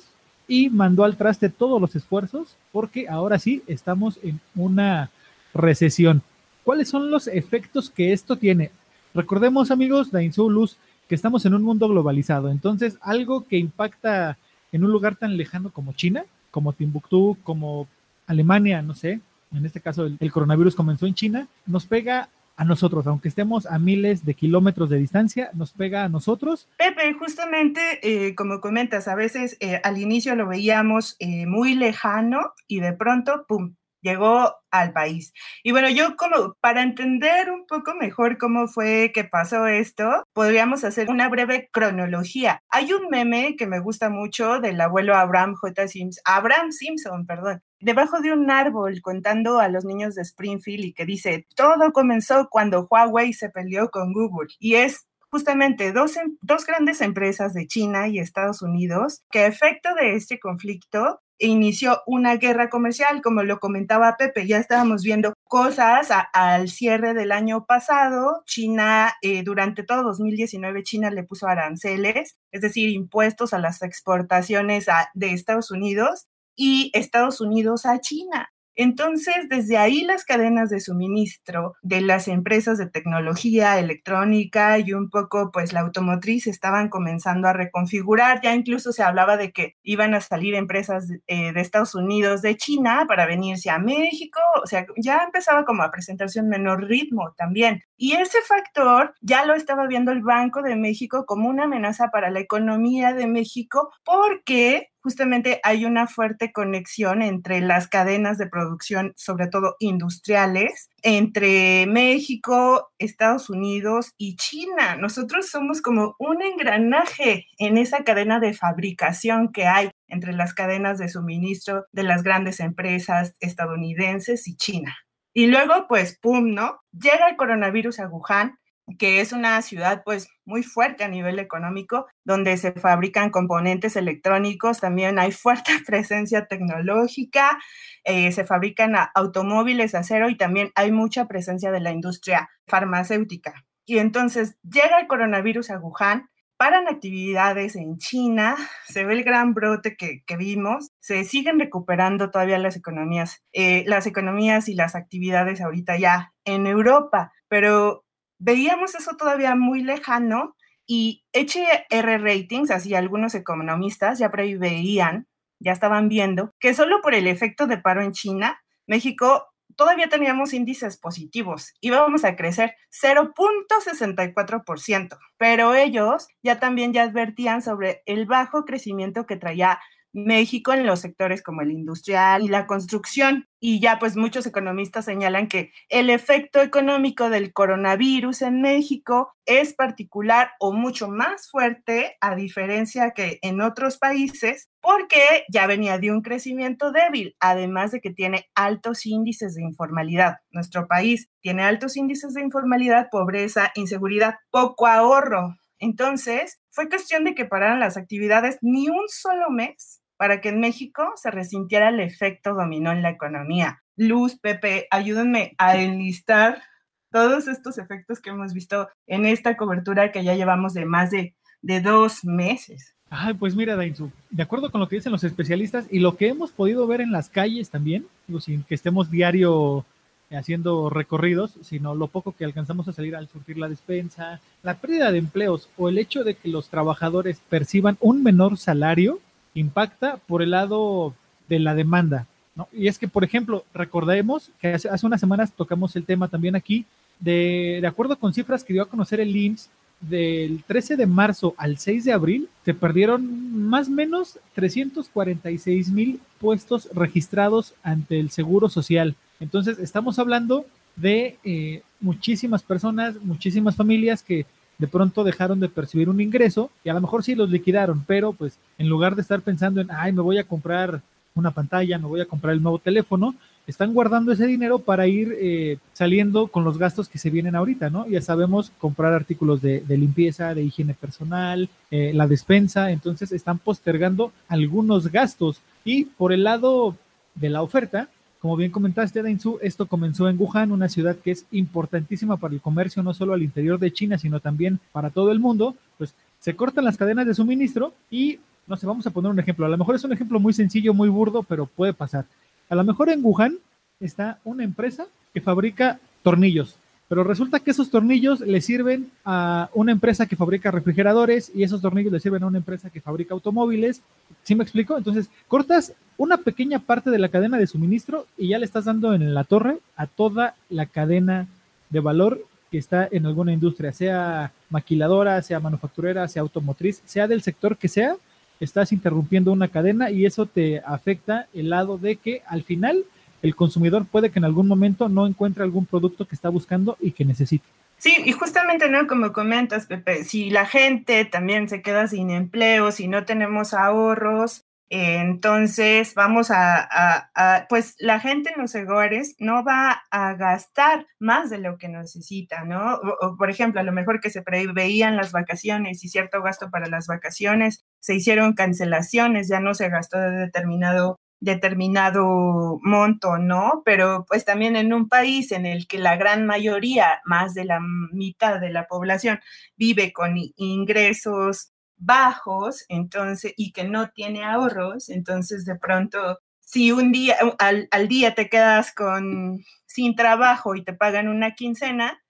y 0.49 0.69
mandó 0.69 1.05
al 1.05 1.15
traste 1.15 1.47
todos 1.47 1.79
los 1.79 1.95
esfuerzos 1.95 2.57
porque 2.73 3.07
ahora 3.07 3.39
sí 3.39 3.63
estamos 3.67 4.19
en 4.23 4.41
una 4.55 5.11
recesión. 5.53 6.21
¿Cuáles 6.65 6.89
son 6.89 7.09
los 7.09 7.27
efectos 7.27 7.89
que 7.89 8.11
esto 8.11 8.35
tiene? 8.35 8.71
Recordemos 9.13 9.71
amigos, 9.71 10.11
de 10.11 10.31
Luz, 10.49 10.75
que 11.07 11.15
estamos 11.15 11.45
en 11.45 11.53
un 11.53 11.63
mundo 11.63 11.87
globalizado. 11.87 12.49
Entonces, 12.49 12.97
algo 13.01 13.45
que 13.47 13.57
impacta 13.57 14.37
en 14.71 14.83
un 14.83 14.91
lugar 14.91 15.15
tan 15.15 15.37
lejano 15.37 15.69
como 15.69 15.93
China, 15.93 16.25
como 16.51 16.73
Timbuktu, 16.73 17.37
como 17.43 17.87
Alemania, 18.27 18.81
no 18.81 18.95
sé, 18.95 19.21
en 19.53 19.65
este 19.65 19.79
caso 19.79 20.05
el, 20.05 20.17
el 20.19 20.31
coronavirus 20.31 20.75
comenzó 20.75 21.05
en 21.05 21.13
China, 21.13 21.47
nos 21.65 21.85
pega 21.85 22.29
a 22.59 22.65
nosotros, 22.65 23.07
aunque 23.07 23.29
estemos 23.29 23.65
a 23.65 23.79
miles 23.79 24.25
de 24.25 24.33
kilómetros 24.33 24.89
de 24.89 24.97
distancia, 24.97 25.49
nos 25.53 25.71
pega 25.71 26.03
a 26.03 26.09
nosotros. 26.09 26.67
Pepe, 26.77 27.13
justamente 27.13 27.79
eh, 28.03 28.35
como 28.35 28.59
comentas, 28.59 29.07
a 29.07 29.15
veces 29.15 29.55
eh, 29.61 29.79
al 29.81 29.97
inicio 29.97 30.35
lo 30.35 30.45
veíamos 30.45 31.15
eh, 31.19 31.45
muy 31.45 31.73
lejano 31.73 32.53
y 32.67 32.81
de 32.81 32.91
pronto, 32.91 33.45
¡pum!, 33.47 33.75
llegó 34.01 34.55
al 34.71 34.93
país. 34.93 35.33
Y 35.63 35.71
bueno, 35.71 35.89
yo 35.89 36.15
como 36.15 36.55
para 36.61 36.83
entender 36.83 37.51
un 37.51 37.65
poco 37.65 37.95
mejor 37.95 38.37
cómo 38.37 38.67
fue 38.67 39.11
que 39.13 39.23
pasó 39.23 39.67
esto, 39.67 40.23
podríamos 40.33 40.83
hacer 40.83 41.09
una 41.09 41.27
breve 41.29 41.69
cronología. 41.71 42.61
Hay 42.69 42.93
un 42.93 43.09
meme 43.09 43.55
que 43.57 43.67
me 43.67 43.79
gusta 43.79 44.09
mucho 44.09 44.59
del 44.59 44.79
abuelo 44.79 45.15
Abraham 45.15 45.55
J. 45.55 45.87
Simpson, 45.87 46.21
Abraham 46.25 46.71
Simpson, 46.71 47.25
perdón, 47.25 47.61
debajo 47.79 48.19
de 48.21 48.33
un 48.33 48.49
árbol 48.51 49.01
contando 49.01 49.59
a 49.59 49.69
los 49.69 49.85
niños 49.85 50.15
de 50.15 50.21
Springfield 50.21 50.85
y 50.85 50.93
que 50.93 51.05
dice, 51.05 51.47
todo 51.55 51.91
comenzó 51.91 52.47
cuando 52.49 52.87
Huawei 52.89 53.33
se 53.33 53.49
peleó 53.49 53.89
con 53.89 54.13
Google. 54.13 54.49
Y 54.59 54.75
es 54.75 55.07
justamente 55.31 55.91
dos, 55.91 56.17
em, 56.17 56.37
dos, 56.41 56.65
grandes 56.65 57.01
empresas 57.01 57.53
de 57.53 57.67
China 57.67 58.07
y 58.07 58.19
Estados 58.19 58.61
Unidos 58.61 59.21
que 59.31 59.39
a 59.39 59.47
efecto 59.47 59.93
de 59.95 60.15
este 60.15 60.39
conflicto 60.39 61.21
inició 61.39 62.01
una 62.05 62.35
guerra 62.35 62.69
comercial, 62.69 63.21
como 63.21 63.43
lo 63.43 63.59
comentaba 63.59 64.17
Pepe, 64.17 64.45
ya 64.45 64.57
estábamos 64.57 65.03
viendo 65.03 65.33
cosas 65.45 66.09
al 66.33 66.69
cierre 66.69 67.13
del 67.13 67.31
año 67.31 67.65
pasado. 67.65 68.43
China, 68.45 69.13
eh, 69.21 69.43
durante 69.43 69.83
todo 69.83 70.03
2019, 70.03 70.83
China 70.83 71.09
le 71.09 71.23
puso 71.23 71.47
aranceles, 71.47 72.37
es 72.51 72.61
decir, 72.61 72.89
impuestos 72.89 73.53
a 73.53 73.59
las 73.59 73.81
exportaciones 73.81 74.87
de 75.13 75.31
Estados 75.31 75.71
Unidos 75.71 76.27
y 76.55 76.91
Estados 76.93 77.41
Unidos 77.41 77.85
a 77.85 77.99
China. 77.99 78.49
Entonces, 78.81 79.35
desde 79.49 79.75
ahí 79.75 80.05
las 80.05 80.23
cadenas 80.23 80.69
de 80.69 80.79
suministro 80.79 81.75
de 81.81 81.99
las 81.99 82.29
empresas 82.29 82.77
de 82.77 82.89
tecnología 82.89 83.77
electrónica 83.77 84.79
y 84.79 84.93
un 84.93 85.09
poco 85.09 85.51
pues 85.51 85.73
la 85.73 85.81
automotriz 85.81 86.47
estaban 86.47 86.87
comenzando 86.87 87.49
a 87.49 87.53
reconfigurar. 87.53 88.39
Ya 88.41 88.55
incluso 88.55 88.93
se 88.93 89.03
hablaba 89.03 89.35
de 89.35 89.51
que 89.51 89.75
iban 89.83 90.13
a 90.13 90.21
salir 90.21 90.55
empresas 90.55 91.09
eh, 91.27 91.51
de 91.51 91.59
Estados 91.59 91.93
Unidos, 91.93 92.41
de 92.41 92.55
China, 92.55 93.03
para 93.05 93.25
venirse 93.25 93.69
a 93.69 93.79
México. 93.79 94.39
O 94.63 94.65
sea, 94.65 94.85
ya 94.95 95.23
empezaba 95.25 95.65
como 95.65 95.83
a 95.83 95.91
presentarse 95.91 96.39
un 96.39 96.47
menor 96.47 96.85
ritmo 96.85 97.33
también. 97.35 97.83
Y 97.97 98.13
ese 98.13 98.37
factor 98.47 99.13
ya 99.19 99.43
lo 99.43 99.55
estaba 99.55 99.87
viendo 99.87 100.13
el 100.13 100.21
Banco 100.21 100.61
de 100.61 100.77
México 100.77 101.25
como 101.25 101.49
una 101.49 101.65
amenaza 101.65 102.11
para 102.11 102.31
la 102.31 102.39
economía 102.39 103.11
de 103.11 103.27
México 103.27 103.91
porque 104.05 104.87
justamente 105.01 105.59
hay 105.63 105.85
una 105.85 106.07
fuerte 106.07 106.51
conexión 106.51 107.21
entre 107.21 107.61
las 107.61 107.87
cadenas 107.87 108.37
de 108.37 108.47
producción, 108.47 109.13
sobre 109.15 109.47
todo 109.47 109.75
industriales, 109.79 110.89
entre 111.01 111.85
México, 111.87 112.91
Estados 112.97 113.49
Unidos 113.49 114.13
y 114.17 114.35
China. 114.35 114.95
Nosotros 114.95 115.49
somos 115.49 115.81
como 115.81 116.15
un 116.19 116.41
engranaje 116.41 117.47
en 117.57 117.77
esa 117.77 118.03
cadena 118.03 118.39
de 118.39 118.53
fabricación 118.53 119.51
que 119.51 119.65
hay 119.65 119.91
entre 120.07 120.33
las 120.33 120.53
cadenas 120.53 120.97
de 120.97 121.09
suministro 121.09 121.85
de 121.91 122.03
las 122.03 122.23
grandes 122.23 122.59
empresas 122.59 123.35
estadounidenses 123.39 124.47
y 124.47 124.55
China. 124.55 124.95
Y 125.33 125.47
luego, 125.47 125.85
pues, 125.87 126.17
¡pum!, 126.19 126.53
¿no? 126.53 126.79
Llega 126.91 127.29
el 127.29 127.37
coronavirus 127.37 127.99
a 127.99 128.07
Wuhan 128.07 128.57
que 128.97 129.21
es 129.21 129.33
una 129.33 129.61
ciudad 129.61 130.01
pues 130.03 130.29
muy 130.45 130.63
fuerte 130.63 131.03
a 131.03 131.07
nivel 131.09 131.39
económico, 131.39 132.07
donde 132.23 132.57
se 132.57 132.71
fabrican 132.73 133.29
componentes 133.29 133.95
electrónicos, 133.95 134.79
también 134.79 135.19
hay 135.19 135.31
fuerte 135.31 135.71
presencia 135.85 136.47
tecnológica, 136.47 137.59
eh, 138.03 138.31
se 138.31 138.45
fabrican 138.45 138.95
automóviles, 139.13 139.95
acero 139.95 140.29
y 140.29 140.37
también 140.37 140.71
hay 140.75 140.91
mucha 140.91 141.27
presencia 141.27 141.71
de 141.71 141.81
la 141.81 141.91
industria 141.91 142.49
farmacéutica. 142.67 143.65
Y 143.85 143.99
entonces 143.99 144.57
llega 144.63 144.99
el 144.99 145.07
coronavirus 145.07 145.71
a 145.71 145.79
Wuhan, 145.79 146.29
paran 146.57 146.87
actividades 146.87 147.75
en 147.75 147.97
China, 147.97 148.55
se 148.85 149.05
ve 149.05 149.13
el 149.13 149.23
gran 149.23 149.53
brote 149.53 149.95
que, 149.95 150.37
vimos, 150.37 150.91
se 150.99 151.23
siguen 151.23 151.59
recuperando 151.59 152.31
todavía 152.31 152.57
las 152.57 152.75
economías, 152.75 153.43
eh, 153.53 153.83
las 153.87 154.07
economías 154.07 154.67
y 154.67 154.75
las 154.75 154.95
actividades 154.95 155.61
ahorita 155.61 155.97
ya 155.97 156.33
en 156.45 156.67
Europa, 156.67 157.31
pero 157.47 158.03
veíamos 158.39 158.95
eso 158.95 159.15
todavía 159.17 159.53
muy 159.55 159.83
lejano 159.83 160.55
y 160.85 161.25
HR 161.33 162.23
Ratings, 162.23 162.71
así 162.71 162.95
algunos 162.95 163.35
economistas 163.35 164.17
ya 164.17 164.31
preveían, 164.31 165.27
ya 165.59 165.71
estaban 165.71 166.09
viendo 166.09 166.55
que 166.59 166.73
solo 166.73 167.01
por 167.01 167.13
el 167.13 167.27
efecto 167.27 167.67
de 167.67 167.77
paro 167.77 168.01
en 168.01 168.13
China, 168.13 168.59
México 168.87 169.45
todavía 169.75 170.09
teníamos 170.09 170.53
índices 170.53 170.97
positivos, 170.97 171.75
íbamos 171.79 172.25
a 172.25 172.35
crecer 172.35 172.73
0.64%, 172.89 175.19
pero 175.37 175.75
ellos 175.75 176.27
ya 176.41 176.59
también 176.59 176.91
ya 176.91 177.03
advertían 177.03 177.61
sobre 177.61 178.01
el 178.05 178.25
bajo 178.25 178.65
crecimiento 178.65 179.27
que 179.27 179.37
traía 179.37 179.79
México 180.13 180.73
en 180.73 180.85
los 180.85 181.01
sectores 181.01 181.43
como 181.43 181.61
el 181.61 181.71
industrial 181.71 182.43
y 182.43 182.47
la 182.47 182.67
construcción. 182.67 183.47
Y 183.59 183.81
ya 183.81 183.99
pues 183.99 184.15
muchos 184.15 184.45
economistas 184.45 185.05
señalan 185.05 185.47
que 185.47 185.71
el 185.89 186.09
efecto 186.09 186.61
económico 186.61 187.29
del 187.29 187.51
coronavirus 187.51 188.43
en 188.43 188.61
México 188.61 189.33
es 189.45 189.73
particular 189.73 190.51
o 190.59 190.71
mucho 190.71 191.09
más 191.09 191.49
fuerte 191.49 192.15
a 192.21 192.35
diferencia 192.35 193.11
que 193.11 193.39
en 193.41 193.61
otros 193.61 193.97
países 193.97 194.69
porque 194.81 195.43
ya 195.51 195.67
venía 195.67 195.97
de 195.97 196.11
un 196.11 196.21
crecimiento 196.21 196.91
débil, 196.91 197.35
además 197.39 197.91
de 197.91 197.99
que 197.99 198.11
tiene 198.11 198.45
altos 198.55 199.05
índices 199.05 199.55
de 199.55 199.63
informalidad. 199.63 200.37
Nuestro 200.51 200.87
país 200.87 201.29
tiene 201.41 201.63
altos 201.63 201.97
índices 201.97 202.33
de 202.33 202.41
informalidad, 202.41 203.09
pobreza, 203.11 203.71
inseguridad, 203.75 204.35
poco 204.51 204.87
ahorro. 204.87 205.55
Entonces, 205.79 206.59
fue 206.71 206.89
cuestión 206.89 207.23
de 207.23 207.35
que 207.35 207.45
pararan 207.45 207.79
las 207.79 207.97
actividades 207.97 208.57
ni 208.61 208.89
un 208.89 209.07
solo 209.07 209.49
mes 209.49 209.98
para 210.19 210.41
que 210.41 210.49
en 210.49 210.59
México 210.59 211.13
se 211.15 211.31
resintiera 211.31 211.87
el 211.87 212.01
efecto 212.01 212.53
dominó 212.53 212.91
en 212.91 213.01
la 213.01 213.09
economía. 213.09 213.81
Luz, 213.95 214.37
Pepe, 214.37 214.85
ayúdenme 214.91 215.55
a 215.57 215.77
enlistar 215.77 216.61
todos 217.09 217.47
estos 217.47 217.77
efectos 217.77 218.19
que 218.19 218.31
hemos 218.31 218.53
visto 218.53 218.89
en 219.07 219.25
esta 219.25 219.55
cobertura 219.55 220.11
que 220.11 220.25
ya 220.25 220.35
llevamos 220.35 220.73
de 220.73 220.83
más 220.83 221.09
de, 221.11 221.33
dos 221.61 222.25
meses. 222.25 222.93
Ay, 223.09 223.33
pues 223.33 223.55
mira, 223.55 223.77
Dainzu, 223.77 224.11
de 224.29 224.43
acuerdo 224.43 224.69
con 224.71 224.81
lo 224.81 224.89
que 224.89 224.97
dicen 224.97 225.13
los 225.13 225.23
especialistas 225.23 225.85
y 225.89 225.99
lo 225.99 226.17
que 226.17 226.27
hemos 226.27 226.51
podido 226.51 226.85
ver 226.85 226.99
en 226.99 227.13
las 227.13 227.29
calles 227.29 227.69
también, 227.69 228.05
sin 228.41 228.63
que 228.63 228.75
estemos 228.75 229.09
diario 229.09 229.85
haciendo 230.31 230.89
recorridos, 230.89 231.57
sino 231.61 231.95
lo 231.95 232.07
poco 232.07 232.33
que 232.33 232.43
alcanzamos 232.43 232.89
a 232.89 232.93
salir 232.93 233.15
al 233.15 233.29
surtir 233.29 233.57
la 233.57 233.69
despensa, 233.69 234.41
la 234.63 234.75
pérdida 234.75 235.13
de 235.13 235.19
empleos 235.19 235.69
o 235.77 235.87
el 235.87 235.97
hecho 235.97 236.25
de 236.25 236.35
que 236.35 236.49
los 236.49 236.67
trabajadores 236.67 237.41
perciban 237.49 237.97
un 238.01 238.21
menor 238.21 238.57
salario, 238.57 239.21
impacta 239.53 240.17
por 240.27 240.41
el 240.41 240.51
lado 240.51 241.13
de 241.47 241.59
la 241.59 241.75
demanda. 241.75 242.27
¿no? 242.55 242.67
Y 242.71 242.87
es 242.87 242.97
que, 242.97 243.07
por 243.07 243.23
ejemplo, 243.23 243.63
recordemos 243.73 244.51
que 244.59 244.73
hace, 244.73 245.05
unas 245.05 245.19
semanas 245.19 245.51
tocamos 245.51 245.95
el 245.95 246.05
tema 246.05 246.27
también 246.27 246.55
aquí, 246.55 246.85
de, 247.19 247.79
de 247.81 247.87
acuerdo 247.87 248.17
con 248.17 248.33
cifras 248.33 248.63
que 248.63 248.73
dio 248.73 248.83
a 248.83 248.89
conocer 248.89 249.19
el 249.19 249.35
IMSS, 249.35 249.69
del 250.01 250.63
13 250.65 250.95
de 250.95 251.05
marzo 251.05 251.53
al 251.57 251.77
6 251.77 252.05
de 252.05 252.13
abril 252.13 252.49
se 252.63 252.73
perdieron 252.73 253.67
más 253.67 253.87
o 253.87 253.91
menos 253.91 254.39
346 254.55 255.89
mil 255.89 256.19
puestos 256.39 256.87
registrados 256.93 257.73
ante 257.83 258.19
el 258.19 258.29
Seguro 258.29 258.69
Social. 258.69 259.15
Entonces, 259.39 259.79
estamos 259.79 260.19
hablando 260.19 260.65
de 260.95 261.37
eh, 261.43 261.81
muchísimas 261.99 262.63
personas, 262.63 263.15
muchísimas 263.21 263.75
familias 263.75 264.23
que 264.23 264.45
de 264.79 264.87
pronto 264.87 265.23
dejaron 265.23 265.59
de 265.59 265.69
percibir 265.69 266.09
un 266.09 266.21
ingreso 266.21 266.71
y 266.83 266.89
a 266.89 266.93
lo 266.93 267.01
mejor 267.01 267.23
sí 267.23 267.35
los 267.35 267.51
liquidaron, 267.51 268.03
pero 268.07 268.33
pues 268.33 268.57
en 268.77 268.87
lugar 268.87 269.15
de 269.15 269.21
estar 269.21 269.41
pensando 269.41 269.81
en, 269.81 269.91
ay, 269.91 270.11
me 270.13 270.21
voy 270.21 270.39
a 270.39 270.45
comprar 270.45 271.01
una 271.35 271.51
pantalla, 271.51 271.99
me 271.99 272.07
voy 272.07 272.21
a 272.21 272.25
comprar 272.25 272.53
el 272.53 272.63
nuevo 272.63 272.79
teléfono, 272.79 273.35
están 273.67 273.93
guardando 273.93 274.31
ese 274.31 274.47
dinero 274.47 274.79
para 274.79 275.05
ir 275.07 275.35
eh, 275.39 275.77
saliendo 275.93 276.47
con 276.47 276.63
los 276.63 276.79
gastos 276.79 277.07
que 277.07 277.19
se 277.19 277.29
vienen 277.29 277.55
ahorita, 277.55 277.89
¿no? 277.91 278.07
Ya 278.07 278.21
sabemos 278.21 278.71
comprar 278.79 279.13
artículos 279.13 279.61
de, 279.61 279.83
limpieza, 279.87 280.55
de 280.55 280.63
higiene 280.63 280.95
personal, 280.95 281.69
eh, 281.91 282.11
la 282.15 282.27
despensa, 282.27 282.89
entonces 282.89 283.31
están 283.31 283.59
postergando 283.59 284.31
algunos 284.47 285.11
gastos. 285.11 285.61
Y 285.85 286.05
por 286.05 286.33
el 286.33 286.45
lado 286.45 286.95
de 287.35 287.49
la 287.49 287.61
oferta, 287.61 288.09
como 288.39 288.55
bien 288.55 288.71
comentaste, 288.71 289.21
Dainzu, 289.21 289.59
esto 289.61 289.85
comenzó 289.85 290.29
en 290.29 290.39
Wuhan, 290.39 290.71
una 290.71 290.87
ciudad 290.87 291.17
que 291.17 291.31
es 291.31 291.45
importantísima 291.51 292.37
para 292.37 292.53
el 292.53 292.61
comercio, 292.61 293.03
no 293.03 293.13
solo 293.13 293.33
al 293.33 293.43
interior 293.43 293.77
de 293.79 293.91
China, 293.91 294.17
sino 294.17 294.39
también 294.39 294.79
para 294.93 295.09
todo 295.09 295.31
el 295.31 295.39
mundo. 295.39 295.75
Pues 295.97 296.15
se 296.39 296.55
cortan 296.55 296.85
las 296.85 296.95
cadenas 296.95 297.27
de 297.27 297.33
suministro 297.33 297.93
y, 298.09 298.39
no 298.65 298.77
sé, 298.77 298.87
vamos 298.87 299.05
a 299.05 299.11
poner 299.11 299.31
un 299.31 299.39
ejemplo. 299.39 299.65
A 299.65 299.69
lo 299.69 299.77
mejor 299.77 299.95
es 299.95 300.03
un 300.05 300.13
ejemplo 300.13 300.39
muy 300.39 300.53
sencillo, 300.53 300.93
muy 300.93 301.09
burdo, 301.09 301.43
pero 301.43 301.65
puede 301.65 301.93
pasar. 301.93 302.25
A 302.69 302.75
lo 302.75 302.83
mejor 302.85 303.09
en 303.09 303.23
Wuhan 303.23 303.57
está 303.99 304.39
una 304.45 304.63
empresa 304.63 305.07
que 305.33 305.41
fabrica 305.41 305.99
tornillos, 306.23 306.77
pero 307.09 307.23
resulta 307.23 307.59
que 307.59 307.71
esos 307.71 307.89
tornillos 307.89 308.39
le 308.39 308.61
sirven 308.61 309.09
a 309.25 309.71
una 309.73 309.91
empresa 309.91 310.27
que 310.27 310.35
fabrica 310.35 310.69
refrigeradores 310.69 311.51
y 311.55 311.63
esos 311.63 311.81
tornillos 311.81 312.13
le 312.13 312.19
sirven 312.19 312.43
a 312.43 312.47
una 312.47 312.59
empresa 312.59 312.91
que 312.91 313.01
fabrica 313.01 313.33
automóviles. 313.33 314.03
¿Sí 314.43 314.53
me 314.53 314.63
explico? 314.63 314.95
Entonces, 314.95 315.27
cortas 315.47 315.93
una 316.17 316.37
pequeña 316.37 316.77
parte 316.77 317.09
de 317.09 317.17
la 317.17 317.29
cadena 317.29 317.57
de 317.57 317.65
suministro 317.65 318.27
y 318.37 318.49
ya 318.49 318.59
le 318.59 318.65
estás 318.65 318.85
dando 318.85 319.15
en 319.15 319.33
la 319.33 319.43
torre 319.43 319.79
a 319.95 320.05
toda 320.05 320.53
la 320.69 320.85
cadena 320.85 321.47
de 321.89 321.99
valor 321.99 322.45
que 322.69 322.77
está 322.77 323.09
en 323.11 323.25
alguna 323.25 323.53
industria, 323.53 323.91
sea 323.91 324.51
maquiladora, 324.69 325.41
sea 325.41 325.59
manufacturera, 325.59 326.27
sea 326.27 326.43
automotriz, 326.43 327.01
sea 327.05 327.27
del 327.27 327.41
sector 327.41 327.75
que 327.75 327.87
sea, 327.87 328.17
estás 328.59 328.91
interrumpiendo 328.91 329.51
una 329.51 329.69
cadena 329.69 330.11
y 330.11 330.27
eso 330.27 330.45
te 330.45 330.79
afecta 330.85 331.47
el 331.55 331.71
lado 331.71 331.97
de 331.97 332.17
que 332.17 332.43
al 332.45 332.61
final 332.61 333.03
el 333.41 333.55
consumidor 333.55 334.05
puede 334.05 334.29
que 334.29 334.39
en 334.39 334.45
algún 334.45 334.67
momento 334.67 335.09
no 335.09 335.27
encuentre 335.27 335.63
algún 335.63 335.85
producto 335.85 336.27
que 336.27 336.35
está 336.35 336.49
buscando 336.49 336.97
y 336.99 337.11
que 337.11 337.25
necesite. 337.25 337.65
Sí, 337.97 338.15
y 338.25 338.31
justamente, 338.31 338.89
¿no? 338.89 339.07
Como 339.07 339.33
comentas, 339.33 339.85
Pepe, 339.85 340.23
si 340.23 340.49
la 340.49 340.65
gente 340.65 341.25
también 341.25 341.67
se 341.67 341.81
queda 341.81 342.07
sin 342.07 342.29
empleo, 342.31 342.91
si 342.91 343.07
no 343.09 343.25
tenemos 343.25 343.73
ahorros, 343.73 344.63
entonces 344.91 346.15
vamos 346.15 346.49
a, 346.49 347.29
pues 347.69 347.95
la 347.99 348.19
gente 348.19 348.51
en 348.55 348.61
los 348.61 348.73
hogares 348.73 349.35
no 349.37 349.63
va 349.63 350.01
a 350.09 350.33
gastar 350.33 351.05
más 351.19 351.49
de 351.49 351.59
lo 351.59 351.77
que 351.77 351.89
necesita, 351.89 352.63
¿no? 352.63 352.95
O, 353.21 353.37
por 353.37 353.51
ejemplo, 353.51 353.81
a 353.81 353.83
lo 353.83 353.91
mejor 353.91 354.19
que 354.19 354.31
se 354.31 354.41
preveían 354.41 355.15
las 355.15 355.31
vacaciones 355.31 356.03
y 356.03 356.09
cierto 356.09 356.41
gasto 356.41 356.71
para 356.71 356.87
las 356.87 357.05
vacaciones, 357.05 357.83
se 357.99 358.15
hicieron 358.15 358.53
cancelaciones, 358.53 359.47
ya 359.47 359.59
no 359.59 359.75
se 359.75 359.89
gastó 359.89 360.17
de 360.17 360.31
determinado 360.31 361.19
determinado 361.39 362.79
monto, 362.81 363.37
¿no? 363.37 363.81
Pero 363.85 364.25
pues 364.27 364.45
también 364.45 364.75
en 364.75 364.93
un 364.93 365.07
país 365.07 365.51
en 365.51 365.65
el 365.65 365.87
que 365.87 365.99
la 365.99 366.17
gran 366.17 366.45
mayoría, 366.45 367.21
más 367.25 367.53
de 367.53 367.65
la 367.65 367.79
mitad 367.79 368.59
de 368.59 368.69
la 368.69 368.87
población, 368.87 369.39
vive 369.77 370.11
con 370.11 370.35
ingresos 370.57 371.71
bajos, 371.97 372.85
entonces, 372.89 373.53
y 373.57 373.71
que 373.73 373.83
no 373.83 374.09
tiene 374.09 374.43
ahorros, 374.43 375.09
entonces 375.09 375.65
de 375.65 375.75
pronto, 375.75 376.39
si 376.59 376.91
un 376.91 377.11
día, 377.11 377.37
al, 377.59 377.87
al 377.91 378.07
día 378.07 378.35
te 378.35 378.49
quedas 378.49 378.93
con, 378.93 379.63
sin 379.85 380.15
trabajo 380.15 380.75
y 380.75 380.83
te 380.83 380.93
pagan 380.93 381.27
una 381.27 381.55
quincena, 381.55 382.21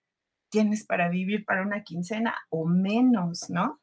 tienes 0.49 0.85
para 0.85 1.09
vivir 1.09 1.45
para 1.45 1.61
una 1.61 1.83
quincena 1.83 2.35
o 2.49 2.65
menos, 2.65 3.49
¿no? 3.49 3.79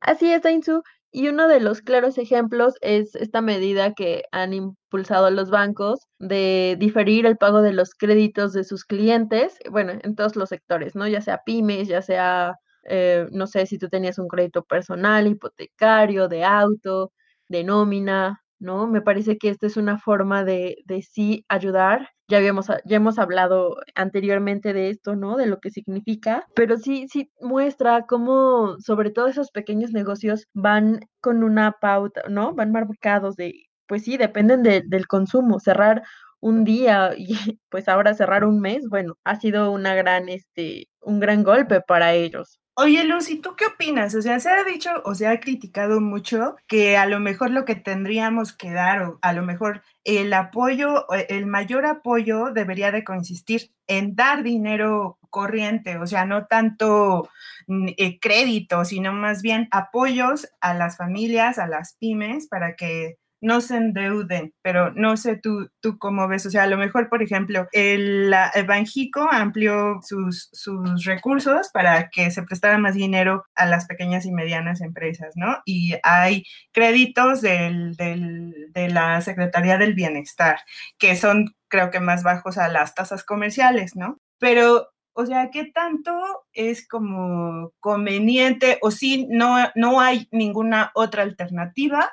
Así 0.00 0.32
es, 0.32 0.44
Ainsu. 0.44 0.82
Y 1.14 1.26
uno 1.28 1.48
de 1.48 1.58
los 1.58 1.82
claros 1.82 2.18
ejemplos 2.18 2.74
es 2.82 3.16
esta 3.16 3.40
medida 3.40 3.94
que 3.94 4.22
han 4.30 4.52
impulsado 4.54 5.30
los 5.32 5.50
bancos 5.50 6.06
de 6.20 6.76
diferir 6.78 7.26
el 7.26 7.36
pago 7.36 7.62
de 7.62 7.72
los 7.72 7.94
créditos 7.96 8.52
de 8.52 8.62
sus 8.62 8.84
clientes, 8.84 9.58
bueno, 9.72 9.92
en 10.02 10.14
todos 10.14 10.36
los 10.36 10.48
sectores, 10.50 10.94
¿no? 10.94 11.08
Ya 11.08 11.20
sea 11.20 11.40
pymes, 11.44 11.88
ya 11.88 12.00
sea, 12.02 12.54
eh, 12.84 13.26
no 13.32 13.48
sé, 13.48 13.66
si 13.66 13.76
tú 13.76 13.88
tenías 13.88 14.18
un 14.20 14.28
crédito 14.28 14.62
personal, 14.62 15.26
hipotecario, 15.26 16.28
de 16.28 16.44
auto, 16.44 17.12
de 17.48 17.64
nómina, 17.64 18.40
¿no? 18.60 18.86
Me 18.86 19.02
parece 19.02 19.36
que 19.36 19.48
esta 19.48 19.66
es 19.66 19.76
una 19.76 19.98
forma 19.98 20.44
de, 20.44 20.76
de 20.84 21.02
sí 21.02 21.44
ayudar. 21.48 22.08
Ya 22.30 22.38
habíamos, 22.38 22.68
ya 22.68 22.96
hemos 22.96 23.18
hablado 23.18 23.76
anteriormente 23.96 24.72
de 24.72 24.90
esto, 24.90 25.16
¿no? 25.16 25.36
De 25.36 25.46
lo 25.46 25.58
que 25.58 25.70
significa, 25.70 26.46
pero 26.54 26.78
sí, 26.78 27.08
sí 27.08 27.30
muestra 27.40 28.06
cómo 28.06 28.76
sobre 28.78 29.10
todo 29.10 29.26
esos 29.26 29.50
pequeños 29.50 29.90
negocios 29.92 30.46
van 30.54 31.00
con 31.20 31.42
una 31.42 31.72
pauta, 31.80 32.22
¿no? 32.28 32.54
Van 32.54 32.70
marcados 32.70 33.34
de, 33.36 33.52
pues 33.86 34.04
sí, 34.04 34.16
dependen 34.16 34.62
del 34.62 35.06
consumo. 35.08 35.58
Cerrar 35.58 36.02
un 36.40 36.64
día 36.64 37.12
y 37.16 37.28
pues 37.68 37.88
ahora 37.88 38.14
cerrar 38.14 38.44
un 38.44 38.60
mes, 38.60 38.88
bueno, 38.88 39.16
ha 39.24 39.36
sido 39.36 39.72
una 39.72 39.94
gran, 39.96 40.28
este, 40.28 40.88
un 41.00 41.20
gran 41.20 41.42
golpe 41.42 41.80
para 41.80 42.14
ellos. 42.14 42.60
Oye, 42.82 43.04
Lucy, 43.04 43.36
¿tú 43.42 43.56
qué 43.56 43.66
opinas? 43.66 44.14
O 44.14 44.22
sea, 44.22 44.40
se 44.40 44.48
ha 44.48 44.64
dicho 44.64 44.90
o 45.04 45.14
se 45.14 45.26
ha 45.26 45.38
criticado 45.38 46.00
mucho 46.00 46.56
que 46.66 46.96
a 46.96 47.04
lo 47.04 47.20
mejor 47.20 47.50
lo 47.50 47.66
que 47.66 47.74
tendríamos 47.74 48.54
que 48.54 48.70
dar, 48.70 49.02
o 49.02 49.18
a 49.20 49.34
lo 49.34 49.42
mejor 49.42 49.82
el 50.02 50.32
apoyo, 50.32 51.04
el 51.28 51.44
mayor 51.44 51.84
apoyo 51.84 52.52
debería 52.54 52.90
de 52.90 53.04
consistir 53.04 53.70
en 53.86 54.14
dar 54.14 54.42
dinero 54.42 55.18
corriente, 55.28 55.98
o 55.98 56.06
sea, 56.06 56.24
no 56.24 56.46
tanto 56.46 57.28
mm, 57.66 57.88
eh, 57.98 58.18
crédito, 58.18 58.86
sino 58.86 59.12
más 59.12 59.42
bien 59.42 59.68
apoyos 59.72 60.48
a 60.62 60.72
las 60.72 60.96
familias, 60.96 61.58
a 61.58 61.66
las 61.66 61.96
pymes, 61.98 62.48
para 62.48 62.76
que 62.76 63.18
no 63.40 63.60
se 63.60 63.76
endeuden, 63.76 64.52
pero 64.62 64.92
no 64.92 65.16
sé 65.16 65.36
tú, 65.36 65.70
tú 65.80 65.98
cómo 65.98 66.28
ves, 66.28 66.46
o 66.46 66.50
sea, 66.50 66.64
a 66.64 66.66
lo 66.66 66.76
mejor, 66.76 67.08
por 67.08 67.22
ejemplo, 67.22 67.68
el, 67.72 68.34
Banjico 68.66 69.28
amplió 69.30 70.00
sus, 70.02 70.48
sus 70.52 71.04
recursos 71.04 71.70
para 71.72 72.10
que 72.10 72.30
se 72.30 72.42
prestara 72.42 72.78
más 72.78 72.94
dinero 72.94 73.44
a 73.54 73.66
las 73.66 73.86
pequeñas 73.86 74.26
y 74.26 74.32
medianas 74.32 74.80
empresas, 74.80 75.32
¿no? 75.36 75.58
Y 75.64 75.94
hay 76.02 76.44
créditos 76.72 77.40
del, 77.40 77.94
de 77.96 78.88
la 78.88 79.20
Secretaría 79.20 79.78
del 79.78 79.94
Bienestar, 79.94 80.60
que 80.98 81.16
son, 81.16 81.54
creo 81.68 81.90
que, 81.90 82.00
más 82.00 82.22
bajos 82.22 82.58
a 82.58 82.68
las 82.68 82.94
tasas 82.94 83.24
comerciales, 83.24 83.96
¿no? 83.96 84.18
Pero 84.38 84.88
o 85.12 85.26
sea, 85.26 85.50
¿qué 85.50 85.64
tanto 85.64 86.12
es 86.52 86.86
como 86.88 87.72
conveniente 87.80 88.78
o 88.80 88.90
si 88.90 89.26
no, 89.26 89.56
no 89.74 90.00
hay 90.00 90.28
ninguna 90.30 90.92
otra 90.94 91.22
alternativa 91.22 92.10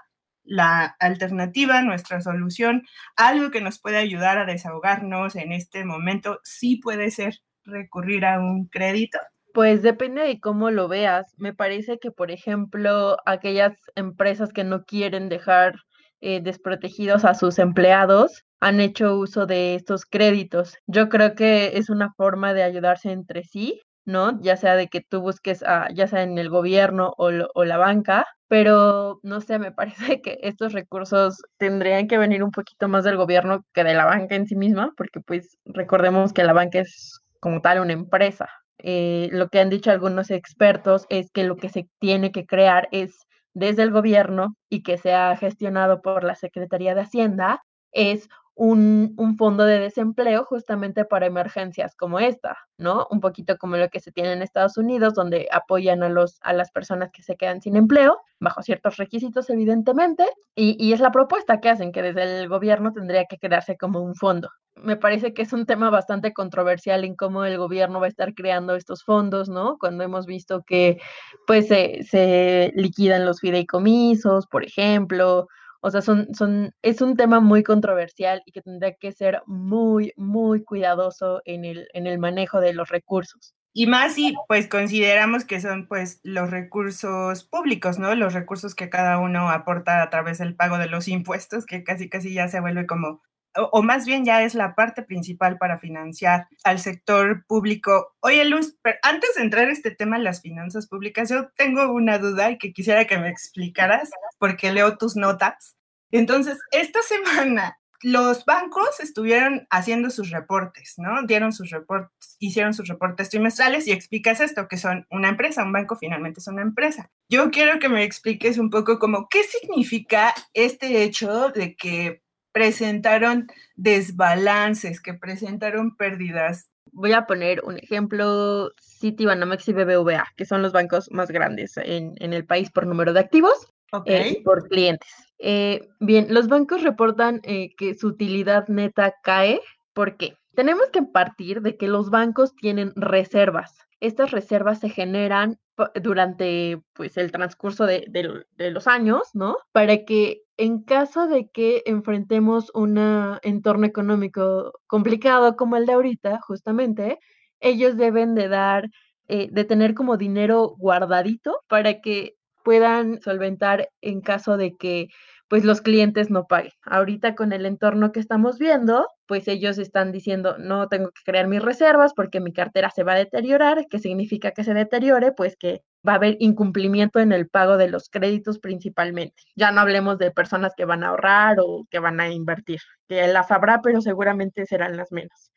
la 0.48 0.96
alternativa, 1.00 1.82
nuestra 1.82 2.22
solución, 2.22 2.84
algo 3.16 3.52
que 3.52 3.62
nos 3.62 3.80
puede 3.80 3.98
ayudar 3.98 4.38
a 4.38 4.46
desahogarnos 4.46 5.36
en 5.36 5.52
este 5.52 5.86
momento, 5.86 6.40
sí 6.44 6.78
puede 6.78 7.12
ser 7.12 7.36
recurrir 7.68 8.26
a 8.26 8.40
un 8.40 8.66
crédito? 8.66 9.20
Pues 9.54 9.82
depende 9.82 10.22
de 10.22 10.40
cómo 10.40 10.72
lo 10.72 10.88
veas. 10.88 11.34
Me 11.38 11.54
parece 11.54 12.00
que, 12.00 12.12
por 12.12 12.32
ejemplo, 12.32 13.18
aquellas 13.26 13.74
empresas 13.96 14.54
que 14.54 14.64
no 14.64 14.84
quieren 14.86 15.30
dejar 15.30 15.76
eh, 16.22 16.42
desprotegidos 16.42 17.26
a 17.26 17.34
sus 17.34 17.60
empleados 17.60 18.44
han 18.60 18.80
hecho 18.80 19.16
uso 19.18 19.46
de 19.46 19.76
estos 19.76 20.06
créditos. 20.06 20.76
Yo 20.88 21.10
creo 21.10 21.36
que 21.36 21.78
es 21.78 21.90
una 21.90 22.12
forma 22.14 22.54
de 22.54 22.64
ayudarse 22.64 23.12
entre 23.12 23.44
sí 23.44 23.82
¿no? 24.08 24.42
Ya 24.42 24.58
sea 24.58 24.76
de 24.76 24.88
que 24.88 25.02
tú 25.02 25.22
busques, 25.22 25.64
a, 25.64 25.90
ya 25.94 26.08
sea 26.08 26.24
en 26.24 26.38
el 26.38 26.50
gobierno 26.50 27.14
o, 27.18 27.30
o, 27.54 27.66
la 27.66 27.78
banca, 27.78 28.26
pero 28.48 29.20
no 29.22 29.42
sé, 29.42 29.60
me 29.60 29.72
parece 29.74 30.22
que 30.22 30.40
estos 30.42 30.74
recursos 30.74 31.42
tendrían 31.58 32.08
que 32.08 32.18
venir 32.18 32.44
un 32.44 32.52
poquito 32.52 32.88
más 32.88 33.04
del 33.04 33.18
gobierno 33.18 33.66
que 33.74 33.84
de 33.84 33.94
la 33.94 34.06
banca 34.06 34.36
en 34.36 34.48
sí 34.48 34.56
misma, 34.56 34.94
porque 34.98 35.20
pues 35.20 35.58
recordemos 35.66 36.34
que 36.34 36.46
la 36.46 36.54
banca 36.54 36.80
es 36.80 37.20
como 37.42 37.62
tal 37.62 37.82
una 37.82 37.94
empresa. 37.94 38.50
Eh, 38.80 39.30
lo 39.34 39.50
que 39.50 39.60
han 39.60 39.70
dicho 39.70 39.92
algunos 39.92 40.32
expertos 40.32 41.06
es 41.10 41.32
que 41.32 41.44
lo 41.44 41.58
que 41.58 41.70
se 41.70 41.90
tiene 42.00 42.32
que 42.32 42.46
crear 42.46 42.88
es 42.92 43.28
desde 43.54 43.84
el 43.84 43.92
gobierno 43.92 44.56
y 44.70 44.84
que 44.84 44.98
sea 44.98 45.36
gestionado 45.36 46.02
por 46.02 46.24
la 46.24 46.36
Secretaría 46.36 46.96
de 46.96 47.02
Hacienda, 47.02 47.62
es 47.92 48.30
un, 48.58 49.14
un, 49.18 49.38
fondo 49.38 49.66
de 49.66 49.80
desempleo 49.80 50.44
justamente 50.44 51.06
para 51.06 51.28
emergencias 51.28 51.96
como 51.96 52.20
esta, 52.20 52.58
¿no? 52.80 53.08
Un 53.12 53.22
poquito 53.22 53.56
como 53.58 53.78
lo 53.78 53.88
que 53.90 54.00
se 54.00 54.12
tiene 54.12 54.34
en 54.34 54.42
Estados 54.42 54.78
Unidos, 54.78 55.14
donde 55.14 55.48
apoyan 55.52 56.02
a, 56.02 56.10
los, 56.10 56.40
a 56.42 56.54
las 56.54 56.72
personas 56.72 57.12
que 57.12 57.22
se 57.22 57.38
quedan 57.38 57.62
sin 57.62 57.76
empleo, 57.76 58.20
bajo 58.40 58.64
ciertos 58.64 58.98
requisitos, 58.98 59.52
evidentemente, 59.52 60.26
y, 60.56 60.76
y 60.84 60.94
es 60.94 61.00
la 61.00 61.12
propuesta 61.12 61.60
que 61.60 61.70
hacen, 61.70 61.92
que 61.92 62.02
desde 62.02 62.42
el 62.42 62.50
gobierno 62.50 62.94
tendría 62.94 63.26
que 63.26 63.38
quedarse 63.38 63.78
como 63.78 64.02
un 64.02 64.16
fondo. 64.16 64.50
Me 64.76 64.98
parece 64.98 65.36
que 65.36 65.44
es 65.44 65.54
un 65.54 65.68
tema 65.68 65.92
bastante 65.92 66.34
controversial 66.34 67.04
en 67.04 67.16
cómo 67.16 67.46
el 67.46 67.60
gobierno 67.60 68.00
va 68.00 68.08
a 68.08 68.10
estar 68.10 68.34
creando 68.34 68.76
estos 68.76 69.04
fondos, 69.04 69.50
¿no? 69.50 69.78
Cuando 69.80 70.04
hemos 70.04 70.26
visto 70.26 70.64
que, 70.66 70.98
pues, 71.46 71.68
se, 71.68 72.04
se 72.04 72.72
liquidan 72.76 73.24
los 73.24 73.40
fideicomisos, 73.40 74.48
por 74.48 74.64
ejemplo, 74.64 75.48
o 75.82 75.92
sea, 75.92 76.02
son, 76.02 76.34
son, 76.34 76.74
es 76.82 77.02
un 77.02 77.16
tema 77.16 77.40
muy 77.40 77.64
controversial 77.64 78.42
y 78.46 78.52
que 78.52 78.62
tendría 78.62 78.94
que 78.96 79.12
ser 79.12 79.42
muy, 79.46 80.14
muy 80.16 80.64
cuidadoso 80.64 81.42
en 81.46 81.66
el, 81.66 81.88
en 81.94 82.08
el 82.08 82.20
manejo 82.20 82.60
de 82.60 82.74
los 82.74 82.90
recursos. 82.90 83.54
Y 83.74 83.86
más 83.86 84.16
si 84.16 84.36
pues 84.48 84.68
consideramos 84.68 85.46
que 85.46 85.62
son 85.62 85.88
pues 85.88 86.20
los 86.24 86.50
recursos 86.50 87.44
públicos, 87.44 88.00
¿no? 88.00 88.16
Los 88.16 88.34
recursos 88.34 88.74
que 88.74 88.90
cada 88.90 89.20
uno 89.20 89.52
aporta 89.52 90.02
a 90.02 90.10
través 90.10 90.40
del 90.40 90.56
pago 90.56 90.80
de 90.80 90.88
los 90.88 91.08
impuestos, 91.08 91.68
que 91.68 91.84
casi 91.84 92.10
casi 92.10 92.34
ya 92.34 92.48
se 92.48 92.60
vuelve 92.60 92.88
como 92.88 93.22
o, 93.58 93.82
más 93.82 94.06
bien 94.06 94.26
ya 94.26 94.44
es 94.44 94.56
la 94.56 94.76
parte 94.76 95.02
principal 95.02 95.58
para 95.58 95.78
financiar 95.78 96.48
al 96.64 96.80
sector 96.80 97.46
público. 97.46 98.16
Oye, 98.20 98.46
Luz, 98.46 98.78
pero 98.82 98.98
antes 99.04 99.36
de 99.36 99.44
entrar 99.44 99.68
a 99.68 99.72
este 99.72 99.92
tema 99.92 100.18
en 100.18 100.24
las 100.24 100.42
finanzas 100.42 100.88
públicas, 100.88 101.30
yo 101.30 101.50
tengo 101.58 101.92
una 101.92 102.18
duda 102.18 102.52
y 102.52 102.58
que 102.58 102.74
quisiera 102.74 103.06
que 103.06 103.18
me 103.18 103.30
explicaras, 103.30 104.12
porque 104.40 104.72
leo 104.72 104.98
tus 104.98 105.16
notas. 105.16 105.78
Entonces, 106.12 106.58
esta 106.72 107.02
semana 107.02 107.78
los 108.02 108.46
bancos 108.46 109.00
estuvieron 109.00 109.68
haciendo 109.70 110.10
sus 110.10 110.30
reportes, 110.30 110.96
¿no? 110.98 111.24
Dieron 111.24 111.52
sus 111.52 111.70
reportes, 111.72 112.36
hicieron 112.40 112.74
sus 112.74 112.88
reportes 112.88 113.30
trimestrales 113.30 113.88
y 113.88 113.92
explicas 113.92 114.40
esto, 114.40 114.68
que 114.68 114.78
son 114.78 115.08
una 115.10 115.30
empresa, 115.30 115.64
un 115.64 115.72
banco 115.72 115.96
finalmente 115.96 116.40
es 116.40 116.48
una 116.48 116.62
empresa. 116.62 117.10
Yo 117.30 117.50
quiero 117.50 117.80
que 117.80 117.90
me 117.90 118.04
expliques 118.04 118.58
un 118.58 118.70
poco 118.70 119.00
como 119.00 119.28
qué 119.30 119.44
significa 119.44 120.34
este 120.54 121.04
hecho 121.04 121.50
de 121.50 121.76
que 121.76 122.22
presentaron 122.58 123.48
desbalances, 123.76 125.00
que 125.00 125.14
presentaron 125.14 125.96
pérdidas. 125.96 126.72
Voy 126.92 127.12
a 127.12 127.28
poner 127.28 127.64
un 127.64 127.78
ejemplo, 127.78 128.72
Citibanamex 128.82 129.68
y 129.68 129.74
BBVA, 129.74 130.26
que 130.36 130.46
son 130.46 130.64
los 130.64 130.72
bancos 130.72 131.12
más 131.12 131.30
grandes 131.30 131.78
en, 131.78 132.16
el 132.20 132.46
país 132.46 132.72
por 132.72 132.88
número 132.88 133.14
de 133.14 133.20
activos 133.20 133.72
eh, 134.06 134.38
y 134.40 134.42
por 134.42 134.68
clientes. 134.70 135.08
Eh, 135.38 135.88
bien, 136.00 136.34
los 136.34 136.48
bancos 136.48 136.82
reportan 136.82 137.42
eh, 137.44 137.76
que 137.78 137.94
su 137.94 138.08
utilidad 138.08 138.68
neta 138.70 139.14
cae. 139.22 139.62
¿Por 139.94 140.18
qué? 140.18 140.34
Tenemos 140.56 140.88
que 140.92 141.04
partir 141.04 141.62
de 141.62 141.78
que 141.78 141.88
los 141.88 142.10
bancos 142.10 142.56
tienen 142.56 142.92
reservas. 142.96 143.78
Estas 144.00 144.32
reservas 144.32 144.80
se 144.80 144.90
generan 144.90 145.60
durante 146.02 146.82
pues, 146.94 147.18
el 147.18 147.32
transcurso 147.32 147.86
de, 147.86 148.08
de, 148.10 148.72
los 148.72 148.88
años, 148.88 149.30
¿no? 149.36 149.58
Para 149.72 150.06
que 150.06 150.42
en 150.58 150.82
caso 150.84 151.28
de 151.28 151.50
que 151.50 151.84
enfrentemos 151.86 152.72
un 152.74 152.98
entorno 153.44 153.86
económico 153.86 154.74
complicado 154.88 155.56
como 155.56 155.78
el 155.78 155.86
de 155.86 155.94
ahorita, 155.94 156.40
justamente, 156.42 157.20
ellos 157.60 157.98
deben 157.98 158.36
de 158.36 158.48
dar, 158.50 158.90
eh, 159.28 159.50
de 159.52 159.64
tener 159.66 159.94
como 159.94 160.18
dinero 160.18 160.76
guardadito 160.78 161.60
para 161.68 162.02
que 162.02 162.36
puedan 162.64 163.22
solventar 163.22 163.90
en 164.02 164.22
caso 164.22 164.58
de 164.58 164.76
que 164.78 165.08
pues 165.50 165.64
los 165.64 165.82
clientes 165.82 166.30
no 166.30 166.46
paguen. 166.48 166.74
Ahorita 166.84 167.34
con 167.36 167.54
el 167.54 167.66
entorno 167.66 168.12
que 168.12 168.20
estamos 168.20 168.58
viendo, 168.60 169.08
pues 169.28 169.48
ellos 169.48 169.78
están 169.78 170.12
diciendo, 170.12 170.58
no 170.58 170.88
tengo 170.90 171.10
que 171.12 171.22
crear 171.26 171.48
mis 171.48 171.62
reservas 171.62 172.14
porque 172.14 172.42
mi 172.42 172.52
cartera 172.52 172.90
se 172.92 173.04
va 173.04 173.14
a 173.14 173.18
deteriorar. 173.18 173.86
¿Qué 173.90 174.00
significa 174.00 174.52
que 174.52 174.64
se 174.66 174.74
deteriore? 174.74 175.32
Pues 175.32 175.56
que 175.58 175.82
va 176.08 176.14
a 176.14 176.16
haber 176.16 176.38
incumplimiento 176.40 177.20
en 177.20 177.32
el 177.32 177.48
pago 177.48 177.78
de 177.78 177.90
los 177.90 178.10
créditos 178.10 178.60
principalmente. 178.60 179.44
Ya 179.56 179.72
no 179.72 179.82
hablemos 179.82 180.18
de 180.18 180.32
personas 180.32 180.74
que 180.76 180.86
van 180.86 181.04
a 181.04 181.10
ahorrar 181.10 181.58
o 181.60 181.86
que 181.90 182.00
van 182.00 182.20
a 182.20 182.30
invertir, 182.30 182.80
que 183.08 183.28
las 183.28 183.52
habrá, 183.52 183.82
pero 183.82 184.02
seguramente 184.02 184.66
serán 184.66 184.98
las 184.98 185.12
menos. 185.12 185.52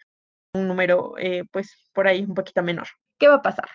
Un 0.54 0.68
número, 0.68 1.14
eh, 1.18 1.44
pues, 1.50 1.88
por 1.92 2.09
ahí 2.09 2.23
un 2.23 2.35
poquito 2.35 2.62
menor. 2.62 2.88
¿Qué 3.18 3.28
va 3.28 3.37
a 3.37 3.42
pasar? 3.42 3.68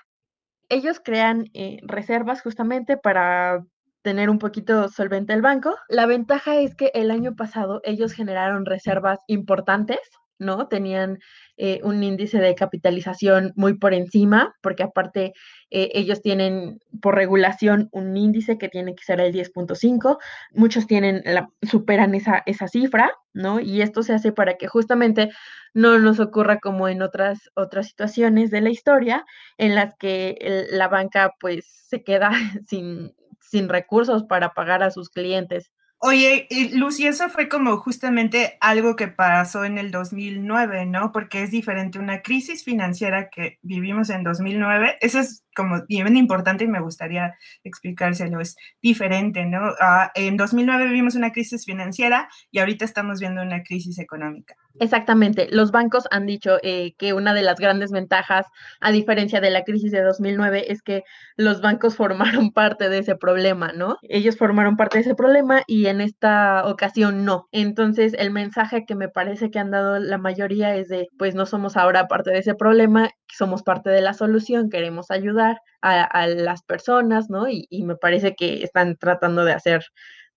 Ellos 0.70 1.00
crean 1.04 1.50
eh, 1.54 1.80
reservas 1.84 2.42
justamente 2.42 2.98
para 2.98 3.64
tener 4.02 4.30
un 4.30 4.40
poquito 4.40 4.88
solvente 4.90 5.34
el 5.34 5.42
banco. 5.42 5.76
La 5.90 6.06
ventaja 6.06 6.58
es 6.58 6.76
que 6.76 6.92
el 6.94 7.10
año 7.10 7.36
pasado 7.36 7.82
ellos 7.84 8.14
generaron 8.14 8.66
reservas 8.66 9.20
importantes, 9.28 10.00
¿no? 10.40 10.68
Tenían 10.68 11.20
eh, 11.58 11.80
un 11.84 12.04
índice 12.04 12.40
de 12.40 12.56
capitalización 12.56 13.54
muy 13.56 13.78
por 13.78 13.94
encima, 13.94 14.56
porque 14.62 14.84
aparte 14.84 15.34
eh, 15.72 15.92
ellos 15.94 16.22
tienen 16.22 16.80
por 17.02 17.16
regulación 17.16 17.90
un 17.92 18.16
índice 18.18 18.58
que 18.58 18.70
tiene 18.70 18.96
que 18.96 19.04
ser 19.04 19.20
el 19.22 19.34
10.5, 19.34 20.18
muchos 20.52 20.88
tienen 20.88 21.22
la, 21.26 21.50
superan 21.62 22.16
esa, 22.16 22.44
esa 22.46 22.68
cifra, 22.68 23.12
¿no? 23.34 23.60
Y 23.60 23.82
esto 23.82 24.04
se 24.04 24.14
hace 24.14 24.32
para 24.32 24.56
que 24.58 24.68
justamente 24.68 25.32
no 25.74 26.00
nos 26.00 26.20
ocurra 26.20 26.60
como 26.60 26.88
en 26.88 27.02
otras, 27.02 27.50
otras 27.56 27.88
situaciones 27.88 28.52
de 28.52 28.62
la 28.62 28.70
historia 28.70 29.26
en 29.58 29.76
las 29.76 29.96
que 29.96 30.68
la 30.72 30.88
banca 30.88 31.34
pues 31.40 31.66
se 31.88 32.04
queda 32.04 32.32
sin, 32.68 33.14
sin 33.42 33.70
recursos 33.70 34.24
para 34.24 34.54
pagar 34.54 34.84
a 34.84 34.92
sus 34.92 35.10
clientes. 35.10 35.72
Oye, 36.08 36.48
Lucy, 36.74 37.08
eso 37.08 37.30
fue 37.30 37.50
como 37.50 37.78
justamente 37.78 38.58
algo 38.62 38.96
que 38.96 39.08
pasó 39.08 39.66
en 39.66 39.80
el 39.80 39.90
2009, 39.90 40.86
¿no? 40.86 41.12
Porque 41.12 41.42
es 41.42 41.50
diferente 41.50 41.98
una 41.98 42.22
crisis 42.22 42.64
financiera 42.64 43.32
que 43.32 43.58
vivimos 43.64 44.12
en 44.12 44.24
2009. 44.24 44.98
Eso 45.02 45.20
es 45.20 45.44
como 45.56 45.84
bien 45.88 46.18
importante 46.18 46.66
y 46.66 46.68
me 46.68 46.82
gustaría 46.82 47.36
explicárselo. 47.64 48.42
Es 48.42 48.56
diferente, 48.82 49.46
¿no? 49.46 49.72
Ah, 49.80 50.12
en 50.16 50.38
2009 50.38 50.88
vivimos 50.88 51.16
una 51.16 51.32
crisis 51.32 51.66
financiera 51.66 52.30
y 52.52 52.60
ahorita 52.60 52.86
estamos 52.86 53.20
viendo 53.20 53.42
una 53.42 53.64
crisis 53.64 54.00
económica. 54.00 54.56
Exactamente. 54.80 55.48
Los 55.52 55.72
bancos 55.72 56.06
han 56.12 56.26
dicho 56.26 56.58
eh, 56.62 56.96
que 56.98 57.14
una 57.14 57.34
de 57.34 57.44
las 57.44 57.60
grandes 57.60 57.92
ventajas, 57.92 58.46
a 58.82 58.92
diferencia 58.92 59.40
de 59.40 59.50
la 59.50 59.64
crisis 59.64 59.92
de 59.92 60.02
2009, 60.02 60.72
es 60.72 60.82
que 60.82 61.04
los 61.38 61.62
bancos 61.62 61.96
formaron 61.96 62.52
parte 62.52 62.90
de 62.90 63.00
ese 63.00 63.16
problema, 63.16 63.72
¿no? 63.74 63.98
Ellos 64.04 64.38
formaron 64.38 64.76
parte 64.76 64.98
de 64.98 65.04
ese 65.04 65.16
problema 65.16 65.64
y 65.68 65.88
en 65.88 66.02
esta 66.02 66.68
ocasión 66.68 67.26
no. 67.26 67.48
Entonces, 67.52 68.14
el 68.18 68.32
mensaje 68.32 68.86
que 68.86 68.96
me 68.96 69.08
parece 69.08 69.50
que 69.50 69.60
han 69.60 69.72
dado 69.72 70.00
la 70.00 70.18
mayoría 70.18 70.76
es 70.76 70.90
de, 70.90 71.08
pues 71.18 71.36
no 71.36 71.46
somos 71.46 71.78
ahora 71.78 72.08
parte 72.08 72.32
de 72.32 72.40
ese 72.40 72.56
problema, 72.56 73.10
somos 73.28 73.64
parte 73.64 73.90
de 73.90 74.02
la 74.02 74.14
solución, 74.14 74.70
queremos 74.70 75.12
ayudar 75.12 75.45
a, 75.82 76.28
las 76.28 76.64
personas, 76.64 77.30
¿no? 77.30 77.48
Y, 77.48 77.68
y 77.70 77.84
me 77.84 77.96
parece 77.96 78.36
que 78.36 78.64
están 78.64 78.98
tratando 78.98 79.46
de 79.46 79.54
hacer 79.54 79.86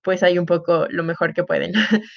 pues 0.03 0.23
ahí 0.23 0.39
un 0.39 0.47
poco 0.47 0.87
lo 0.91 1.05
mejor 1.05 1.35
que 1.35 1.45
pueden. 1.45 1.73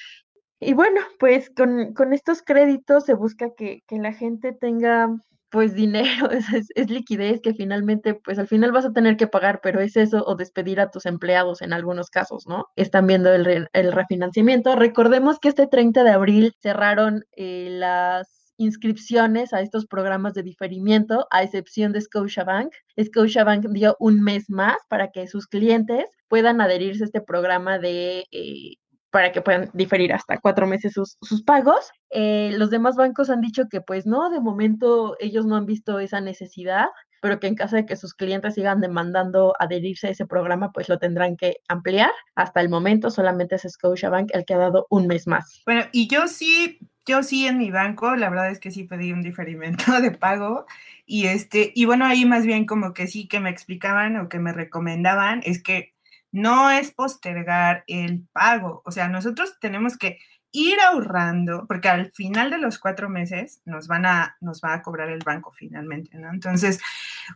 Y 0.64 0.74
bueno, 0.76 1.02
pues 1.18 1.50
con, 1.50 1.96
con 1.96 2.14
estos 2.14 2.44
créditos 2.44 3.06
se 3.06 3.16
busca 3.16 3.50
que, 3.58 3.82
que, 3.88 3.98
la 3.98 4.14
gente 4.14 4.54
tenga 4.54 5.10
pues 5.50 5.74
dinero, 5.74 6.30
es, 6.32 6.46
es, 6.76 6.90
liquidez 6.92 7.42
que 7.42 7.56
finalmente, 7.56 8.14
pues 8.14 8.38
al 8.38 8.48
final 8.48 8.72
vas 8.72 8.86
a 8.86 8.94
tener 8.94 9.18
que 9.18 9.26
pagar, 9.26 9.60
pero 9.64 9.82
es 9.82 9.98
eso 9.98 10.24
o 10.24 10.36
despedir 10.36 10.80
a 10.80 10.92
tus 10.92 11.08
empleados 11.08 11.64
en 11.64 11.74
algunos 11.74 12.12
casos, 12.12 12.46
¿no? 12.46 12.68
Están 12.76 13.08
viendo 13.08 13.34
el, 13.34 13.70
el 13.74 13.92
refinanciamiento. 13.92 14.76
Recordemos 14.76 15.40
que 15.40 15.50
este 15.50 15.66
30 15.66 16.04
de 16.04 16.12
abril 16.12 16.54
cerraron 16.62 17.26
eh, 17.36 17.70
las 17.72 18.41
inscripciones 18.62 19.54
a 19.54 19.62
estos 19.62 19.86
programas 19.86 20.34
de 20.34 20.44
diferimiento, 20.44 21.28
a 21.32 21.44
excepción 21.44 21.92
de 21.92 22.02
Scotiabank. 22.02 22.74
Scotiabank 23.02 23.66
dio 23.70 23.96
un 24.00 24.22
mes 24.22 24.50
más 24.50 24.78
para 24.88 25.12
que 25.12 25.28
sus 25.28 25.48
clientes 25.48 26.06
puedan 26.28 26.62
adherirse 26.62 27.04
a 27.04 27.06
este 27.06 27.22
programa 27.22 27.80
de 27.80 28.26
eh, 28.32 28.76
para 29.12 29.34
que 29.34 29.42
puedan 29.42 29.70
diferir 29.74 30.14
hasta 30.14 30.40
cuatro 30.40 30.66
meses 30.66 30.94
sus, 30.94 31.44
pagos. 31.44 31.92
Eh, 32.12 32.52
los 32.58 32.70
demás 32.70 32.96
bancos 32.96 33.30
han 33.30 33.42
dicho 33.42 33.68
que 33.70 33.82
pues 33.82 34.06
no, 34.06 34.30
de 34.30 34.40
momento 34.40 35.18
ellos 35.20 35.46
no 35.46 35.58
han 35.58 35.66
visto 35.66 36.00
esa 36.00 36.22
necesidad, 36.22 36.88
pero 37.22 37.40
que 37.40 37.48
en 37.48 37.56
caso 37.56 37.76
de 37.76 37.86
que 37.86 37.96
sus 37.96 38.14
clientes 38.14 38.56
sigan 38.56 38.82
demandando 38.82 39.54
adherirse 39.60 40.08
a 40.08 40.12
ese 40.12 40.26
programa, 40.26 40.72
pues 40.72 40.90
lo 40.90 40.98
tendrán 40.98 41.36
que 41.36 41.58
ampliar. 41.68 42.12
Hasta 42.36 42.62
el 42.62 42.70
momento 42.70 43.12
solamente 43.12 43.56
es 43.56 43.68
Scotiabank 43.70 44.30
el 44.34 44.46
que 44.46 44.54
ha 44.54 44.58
dado 44.58 44.88
un 44.90 45.08
mes 45.08 45.28
más. 45.28 45.62
Bueno, 45.66 45.84
y 45.92 46.08
yo 46.08 46.28
sí, 46.28 46.80
yo 47.12 47.24
sí 47.24 47.48
en 47.48 47.58
mi 47.58 47.72
banco, 47.72 48.16
la 48.16 48.30
verdad 48.30 48.50
es 48.50 48.60
que 48.60 48.72
sí 48.72 48.84
pedí 48.86 49.12
un 49.12 49.22
diferimiento 49.22 49.84
de 50.02 50.12
pago 50.12 50.66
y 51.06 51.28
este, 51.28 51.72
y 51.76 51.86
bueno, 51.86 52.06
ahí 52.06 52.26
más 52.26 52.46
bien 52.46 52.66
como 52.66 52.94
que 52.94 53.08
sí 53.08 53.28
que 53.28 53.40
me 53.40 53.50
explicaban 53.50 54.18
o 54.18 54.30
que 54.30 54.40
me 54.40 54.54
recomendaban 54.54 55.42
es 55.44 55.62
que 55.62 55.94
no 56.32 56.72
es 56.72 56.92
postergar 56.92 57.84
el 57.88 58.26
pago. 58.32 58.82
O 58.86 58.92
sea, 58.92 59.10
nosotros 59.10 59.58
tenemos 59.60 59.98
que 59.98 60.20
ir 60.52 60.80
ahorrando, 60.80 61.66
porque 61.68 61.90
al 61.90 62.12
final 62.12 62.50
de 62.50 62.58
los 62.58 62.78
cuatro 62.78 63.10
meses 63.10 63.62
nos 63.66 63.88
van 63.88 64.06
a, 64.06 64.38
nos 64.42 64.62
va 64.62 64.74
a 64.74 64.82
cobrar 64.82 65.10
el 65.10 65.24
banco 65.24 65.52
finalmente, 65.52 66.18
¿no? 66.18 66.30
Entonces, 66.30 66.80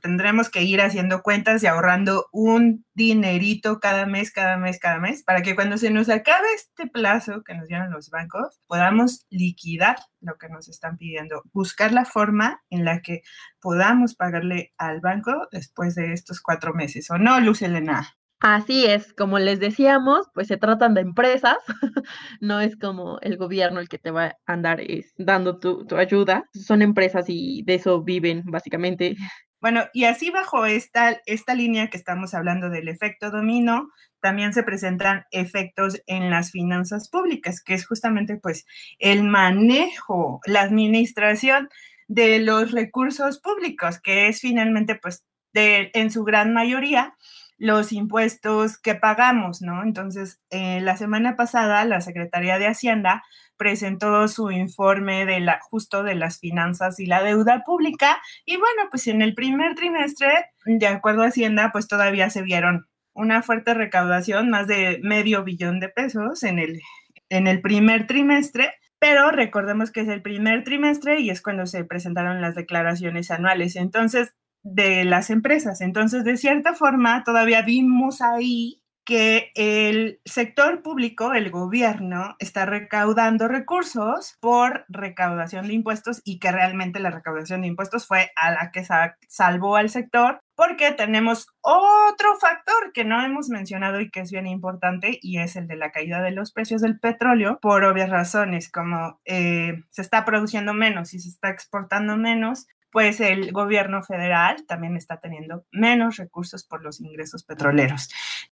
tendremos 0.01 0.49
que 0.49 0.63
ir 0.63 0.81
haciendo 0.81 1.21
cuentas 1.21 1.63
y 1.63 1.67
ahorrando 1.67 2.27
un 2.31 2.85
dinerito 2.93 3.79
cada 3.79 4.05
mes, 4.05 4.31
cada 4.31 4.57
mes, 4.57 4.79
cada 4.79 4.99
mes, 4.99 5.23
para 5.23 5.41
que 5.41 5.55
cuando 5.55 5.77
se 5.77 5.89
nos 5.89 6.09
acabe 6.09 6.47
este 6.55 6.87
plazo 6.87 7.43
que 7.43 7.55
nos 7.55 7.67
dieron 7.67 7.91
los 7.91 8.09
bancos, 8.09 8.59
podamos 8.67 9.25
liquidar 9.29 9.97
lo 10.21 10.37
que 10.37 10.49
nos 10.49 10.67
están 10.67 10.97
pidiendo, 10.97 11.43
buscar 11.53 11.91
la 11.91 12.05
forma 12.05 12.61
en 12.69 12.85
la 12.85 13.01
que 13.01 13.21
podamos 13.61 14.15
pagarle 14.15 14.73
al 14.77 15.01
banco 15.01 15.47
después 15.51 15.95
de 15.95 16.13
estos 16.13 16.41
cuatro 16.41 16.73
meses, 16.73 17.09
¿o 17.11 17.17
no, 17.17 17.39
Luz 17.39 17.61
Elena? 17.61 18.15
Así 18.41 18.85
es, 18.85 19.13
como 19.13 19.39
les 19.39 19.59
decíamos, 19.59 20.27
pues 20.33 20.47
se 20.47 20.57
tratan 20.57 20.93
de 20.93 21.01
empresas, 21.01 21.57
no 22.41 22.59
es 22.59 22.75
como 22.75 23.17
el 23.21 23.37
gobierno 23.37 23.79
el 23.79 23.87
que 23.87 23.97
te 23.97 24.11
va 24.11 24.25
a 24.25 24.35
andar 24.45 24.81
dando 25.17 25.57
tu, 25.57 25.85
ayuda, 25.95 26.43
son 26.53 26.81
empresas 26.81 27.25
y 27.29 27.63
de 27.63 27.75
eso 27.75 28.03
viven 28.03 28.43
básicamente. 28.45 29.15
Bueno, 29.61 29.85
y 29.93 30.03
así 30.03 30.31
bajo 30.31 30.65
esta, 30.65 31.21
esta 31.25 31.55
línea 31.55 31.89
que 31.89 31.97
estamos 31.97 32.33
hablando 32.33 32.69
del 32.69 32.89
efecto 32.89 33.31
domino, 33.31 33.89
también 34.19 34.53
se 34.53 34.63
presentan 34.63 35.23
efectos 35.31 36.01
en 36.05 36.29
las 36.29 36.51
finanzas 36.51 37.09
públicas, 37.09 37.63
que 37.63 37.73
es 37.73 37.87
justamente 37.87 38.37
pues 38.37 38.65
el 38.99 39.23
manejo, 39.23 40.41
la 40.45 40.61
administración 40.61 41.69
de 42.07 42.39
los 42.39 42.71
recursos 42.71 43.39
públicos, 43.39 43.99
que 43.99 44.27
es 44.27 44.41
finalmente 44.41 44.95
pues 44.95 45.23
de, 45.53 45.89
en 45.93 46.11
su 46.11 46.23
gran 46.25 46.53
mayoría 46.53 47.15
los 47.57 47.91
impuestos 47.91 48.77
que 48.77 48.95
pagamos, 48.95 49.61
¿no? 49.61 49.83
Entonces, 49.83 50.41
eh, 50.49 50.81
la 50.81 50.97
semana 50.97 51.35
pasada 51.35 51.85
la 51.85 52.01
Secretaría 52.01 52.59
de 52.59 52.67
Hacienda 52.67 53.23
presentó 53.57 54.27
su 54.27 54.51
informe 54.51 55.25
de 55.25 55.39
la, 55.39 55.59
justo 55.61 56.03
de 56.03 56.15
las 56.15 56.39
finanzas 56.39 56.99
y 56.99 57.05
la 57.05 57.23
deuda 57.23 57.63
pública 57.65 58.21
y 58.45 58.57
bueno, 58.57 58.89
pues 58.91 59.07
en 59.07 59.21
el 59.21 59.33
primer 59.33 59.75
trimestre, 59.75 60.27
de 60.65 60.87
acuerdo 60.87 61.23
a 61.23 61.27
Hacienda, 61.27 61.71
pues 61.71 61.87
todavía 61.87 62.29
se 62.29 62.41
vieron 62.41 62.87
una 63.13 63.41
fuerte 63.41 63.73
recaudación, 63.73 64.49
más 64.49 64.67
de 64.67 64.99
medio 65.01 65.43
billón 65.43 65.79
de 65.79 65.89
pesos 65.89 66.43
en 66.43 66.59
el, 66.59 66.81
en 67.29 67.47
el 67.47 67.61
primer 67.61 68.07
trimestre, 68.07 68.73
pero 68.99 69.31
recordemos 69.31 69.91
que 69.91 70.01
es 70.01 70.09
el 70.09 70.21
primer 70.21 70.63
trimestre 70.65 71.21
y 71.21 71.29
es 71.29 71.41
cuando 71.41 71.65
se 71.65 71.85
presentaron 71.85 72.41
las 72.41 72.55
declaraciones 72.55 73.31
anuales. 73.31 73.77
Entonces, 73.77 74.35
de 74.65 75.05
las 75.05 75.29
empresas. 75.29 75.79
Entonces, 75.79 76.23
de 76.23 76.37
cierta 76.37 76.73
forma, 76.73 77.23
todavía 77.23 77.61
vimos 77.61 78.21
ahí 78.21 78.81
que 79.05 79.51
el 79.53 80.19
sector 80.25 80.81
público, 80.81 81.33
el 81.33 81.51
gobierno, 81.51 82.35
está 82.39 82.65
recaudando 82.65 83.47
recursos 83.47 84.35
por 84.41 84.85
recaudación 84.89 85.67
de 85.67 85.73
impuestos 85.73 86.21
y 86.25 86.39
que 86.39 86.51
realmente 86.51 86.99
la 86.99 87.11
recaudación 87.11 87.61
de 87.61 87.67
impuestos 87.67 88.07
fue 88.07 88.31
a 88.35 88.51
la 88.51 88.71
que 88.71 88.83
salvó 89.29 89.75
al 89.75 89.89
sector 89.89 90.39
porque 90.55 90.91
tenemos 90.93 91.47
otro 91.61 92.35
factor 92.39 92.93
que 92.93 93.03
no 93.03 93.23
hemos 93.23 93.49
mencionado 93.49 93.99
y 93.99 94.09
que 94.09 94.21
es 94.21 94.31
bien 94.31 94.47
importante 94.47 95.19
y 95.21 95.39
es 95.39 95.55
el 95.55 95.67
de 95.67 95.75
la 95.75 95.91
caída 95.91 96.21
de 96.21 96.31
los 96.31 96.51
precios 96.51 96.81
del 96.81 96.99
petróleo 96.99 97.59
por 97.61 97.83
obvias 97.83 98.09
razones, 98.09 98.71
como 98.71 99.19
eh, 99.25 99.83
se 99.89 100.01
está 100.01 100.25
produciendo 100.25 100.73
menos 100.73 101.13
y 101.13 101.19
se 101.19 101.29
está 101.29 101.49
exportando 101.49 102.15
menos, 102.17 102.67
pues 102.95 103.19
el 103.19 103.51
gobierno 103.51 104.01
federal 104.03 104.65
también 104.65 104.95
está 104.95 105.19
teniendo 105.19 105.65
menos 105.69 106.15
recursos 106.15 106.63
por 106.63 106.81
los 106.81 107.01
ingresos 107.01 107.43
petroleros. 107.43 108.07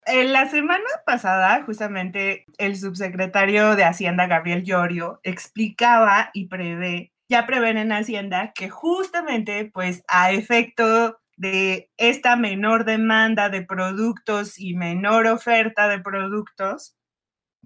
En 0.05 0.33
la 0.33 0.51
semana 0.51 0.89
pasada, 1.07 1.63
justamente 1.65 2.45
el 2.59 2.75
subsecretario 2.75 3.77
de 3.77 3.85
Hacienda, 3.85 4.27
Gabriel 4.27 4.65
Llorio, 4.65 5.21
explicaba 5.23 6.31
y 6.35 6.49
prevé, 6.49 7.13
ya 7.29 7.47
prevén 7.47 7.79
en 7.79 7.93
Hacienda 7.93 8.51
que 8.53 8.69
justamente 8.69 9.71
pues 9.73 10.03
a 10.09 10.33
efecto 10.33 11.21
de 11.37 11.93
esta 11.97 12.35
menor 12.35 12.85
demanda 12.85 13.49
de 13.49 13.63
productos 13.63 14.59
y 14.59 14.75
menor 14.75 15.29
oferta 15.29 15.87
de 15.87 16.01
productos 16.01 16.97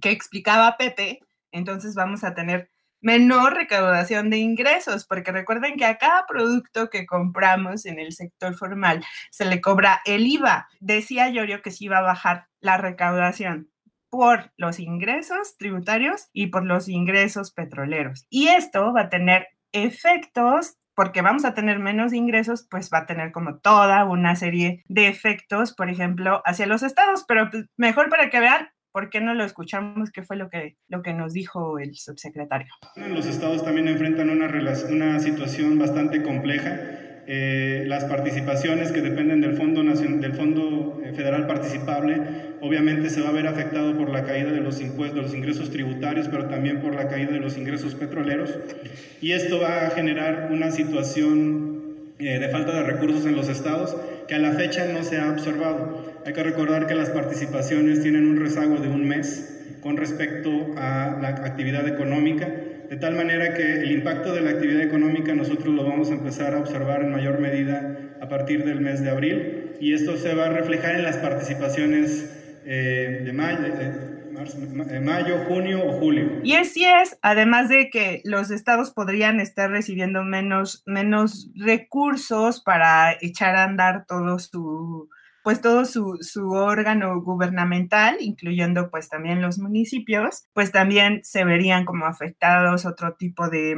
que 0.03 0.11
explicaba 0.11 0.77
Pepe, 0.77 1.21
entonces 1.53 1.95
vamos 1.95 2.23
a 2.23 2.35
tener 2.35 2.69
menor 3.07 3.55
recaudación 3.55 4.31
de 4.31 4.39
ingresos, 4.39 5.07
porque 5.07 5.31
recuerden 5.31 5.77
que 5.77 5.85
a 5.85 5.97
cada 5.97 6.27
producto 6.27 6.91
que 6.91 7.07
compramos 7.07 7.87
en 7.87 8.01
el 8.01 8.11
sector 8.13 8.57
formal 8.57 9.05
se 9.31 9.45
le 9.45 9.61
cobra 9.61 10.01
el 10.07 10.27
IVA. 10.27 10.67
Decía 10.81 11.29
Yorio 11.29 11.63
que 11.63 11.71
se 11.71 11.85
iba 11.85 11.99
a 11.99 12.03
bajar 12.03 12.49
la 12.61 12.79
recaudación 12.79 13.71
por 14.11 14.51
los 14.57 14.81
ingresos 14.81 15.57
tributarios 15.57 16.31
y 16.33 16.49
por 16.49 16.65
los 16.65 16.89
ingresos 16.89 17.53
petroleros. 17.53 18.27
Y 18.29 18.49
esto 18.49 18.93
va 18.93 19.03
a 19.03 19.09
tener 19.09 19.47
efectos 19.71 20.77
porque 20.97 21.23
vamos 21.23 21.45
a 21.45 21.55
tener 21.55 21.79
menos 21.79 22.13
ingresos, 22.13 22.67
pues 22.69 22.91
va 22.93 22.99
a 22.99 23.07
tener 23.07 23.31
como 23.31 23.59
toda 23.59 24.05
una 24.05 24.35
serie 24.35 24.83
de 24.89 25.07
efectos, 25.07 25.75
por 25.75 25.91
ejemplo, 25.91 26.43
hacia 26.45 26.67
los 26.67 26.83
estados, 26.83 27.25
pero 27.29 27.51
pues, 27.51 27.67
mejor 27.77 28.09
para 28.09 28.31
que 28.31 28.41
vean 28.41 28.71
¿Por 28.97 29.11
qué 29.11 29.21
no 29.21 29.35
lo 29.35 29.45
escuchamos? 29.45 30.11
¿Qué 30.11 30.23
fue 30.23 30.37
lo 30.37 30.49
que, 30.49 30.79
lo 30.89 31.03
que 31.03 31.13
nos 31.13 31.35
dijo 31.35 31.79
el 31.79 31.95
subsecretario? 31.97 32.73
Los 32.97 33.27
estados 33.27 33.63
también 33.63 33.89
enfrentan 33.89 34.31
una, 34.31 34.47
una 34.89 35.21
situación 35.21 35.79
bastante 35.79 36.23
compleja. 36.23 36.81
Eh, 37.27 37.85
las 37.87 38.07
participaciones 38.07 38.93
que 38.93 39.03
dependen 39.03 39.43
del 39.43 39.55
Fondo, 39.55 39.83
del 39.83 40.33
Fondo 40.33 40.99
eh, 41.05 41.13
Federal 41.13 41.47
Participable 41.47 42.23
obviamente 42.63 43.11
se 43.11 43.21
va 43.21 43.29
a 43.29 43.33
ver 43.33 43.49
afectado 43.49 43.99
por 43.99 44.09
la 44.09 44.25
caída 44.25 44.51
de 44.51 44.63
los 44.63 44.81
impuestos, 44.81 45.17
de 45.17 45.23
los 45.25 45.35
ingresos 45.35 45.71
tributarios, 45.71 46.29
pero 46.29 46.47
también 46.47 46.81
por 46.81 46.95
la 46.95 47.07
caída 47.07 47.33
de 47.33 47.41
los 47.41 47.59
ingresos 47.59 47.95
petroleros. 47.95 48.55
Y 49.21 49.33
esto 49.33 49.61
va 49.61 49.89
a 49.89 49.91
generar 49.91 50.49
una 50.51 50.71
situación 50.71 51.77
eh, 52.19 52.39
de 52.39 52.49
falta 52.49 52.73
de 52.73 52.83
recursos 52.83 53.27
en 53.27 53.37
los 53.37 53.51
estados 53.51 53.95
que 54.27 54.35
a 54.35 54.39
la 54.39 54.53
fecha 54.53 54.87
no 54.87 55.03
se 55.03 55.21
ha 55.21 55.31
observado. 55.31 56.06
Hay 56.27 56.33
que 56.33 56.43
recordar 56.43 56.89
que 56.89 56.97
las 56.97 57.11
participaciones 57.11 58.03
tienen 58.03 58.27
un 58.27 58.37
rezago 58.37 58.79
de 58.79 58.89
un 58.89 59.07
mes 59.07 59.79
con 59.81 59.97
respecto 59.97 60.75
a 60.77 61.17
la 61.23 61.29
actividad 61.29 61.87
económica, 61.87 62.49
de 62.49 62.97
tal 62.97 63.15
manera 63.15 63.55
que 63.55 63.83
el 63.83 63.93
impacto 63.93 64.35
de 64.35 64.41
la 64.41 64.51
actividad 64.51 64.83
económica 64.83 65.37
nosotros 65.37 65.73
lo 65.73 65.85
vamos 65.85 66.11
a 66.11 66.15
empezar 66.15 66.55
a 66.55 66.59
observar 66.59 67.03
en 67.03 67.13
mayor 67.13 67.39
medida 67.39 67.97
a 68.21 68.29
partir 68.29 68.65
del 68.65 68.81
mes 68.81 69.05
de 69.05 69.11
abril 69.11 69.77
y 69.81 69.95
esto 69.95 70.17
se 70.17 70.35
va 70.35 70.47
a 70.47 70.49
reflejar 70.49 70.97
en 70.97 71.05
las 71.05 71.17
participaciones 71.19 72.29
eh, 72.65 73.23
de 73.25 73.33
mayo. 73.33 73.59
Eh, 74.91 75.01
mayo, 75.01 75.39
junio 75.49 75.83
o 75.87 75.93
julio. 75.93 76.41
Y 76.43 76.55
así 76.57 76.85
es, 76.85 77.19
además 77.23 77.69
de 77.71 77.89
que 77.89 78.21
los 78.25 78.51
estados 78.51 78.91
podrían 78.91 79.41
estar 79.41 79.71
recibiendo 79.71 80.25
menos, 80.25 80.83
menos 80.87 81.51
recursos 81.55 82.61
para 82.63 83.17
echar 83.23 83.57
a 83.57 83.65
andar 83.65 84.05
todo 84.07 84.39
su, 84.39 85.09
pues 85.47 85.61
todo 85.61 85.85
su, 85.85 86.19
su, 86.23 86.51
órgano 86.51 87.23
gubernamental, 87.23 88.17
incluyendo 88.19 88.91
pues 88.91 89.09
también 89.09 89.41
los 89.41 89.61
municipios, 89.61 90.49
pues 90.55 90.73
también 90.73 91.21
se 91.23 91.45
verían 91.45 91.85
como 91.85 92.07
afectados 92.07 92.85
otro 92.85 93.15
tipo 93.15 93.49
de 93.49 93.77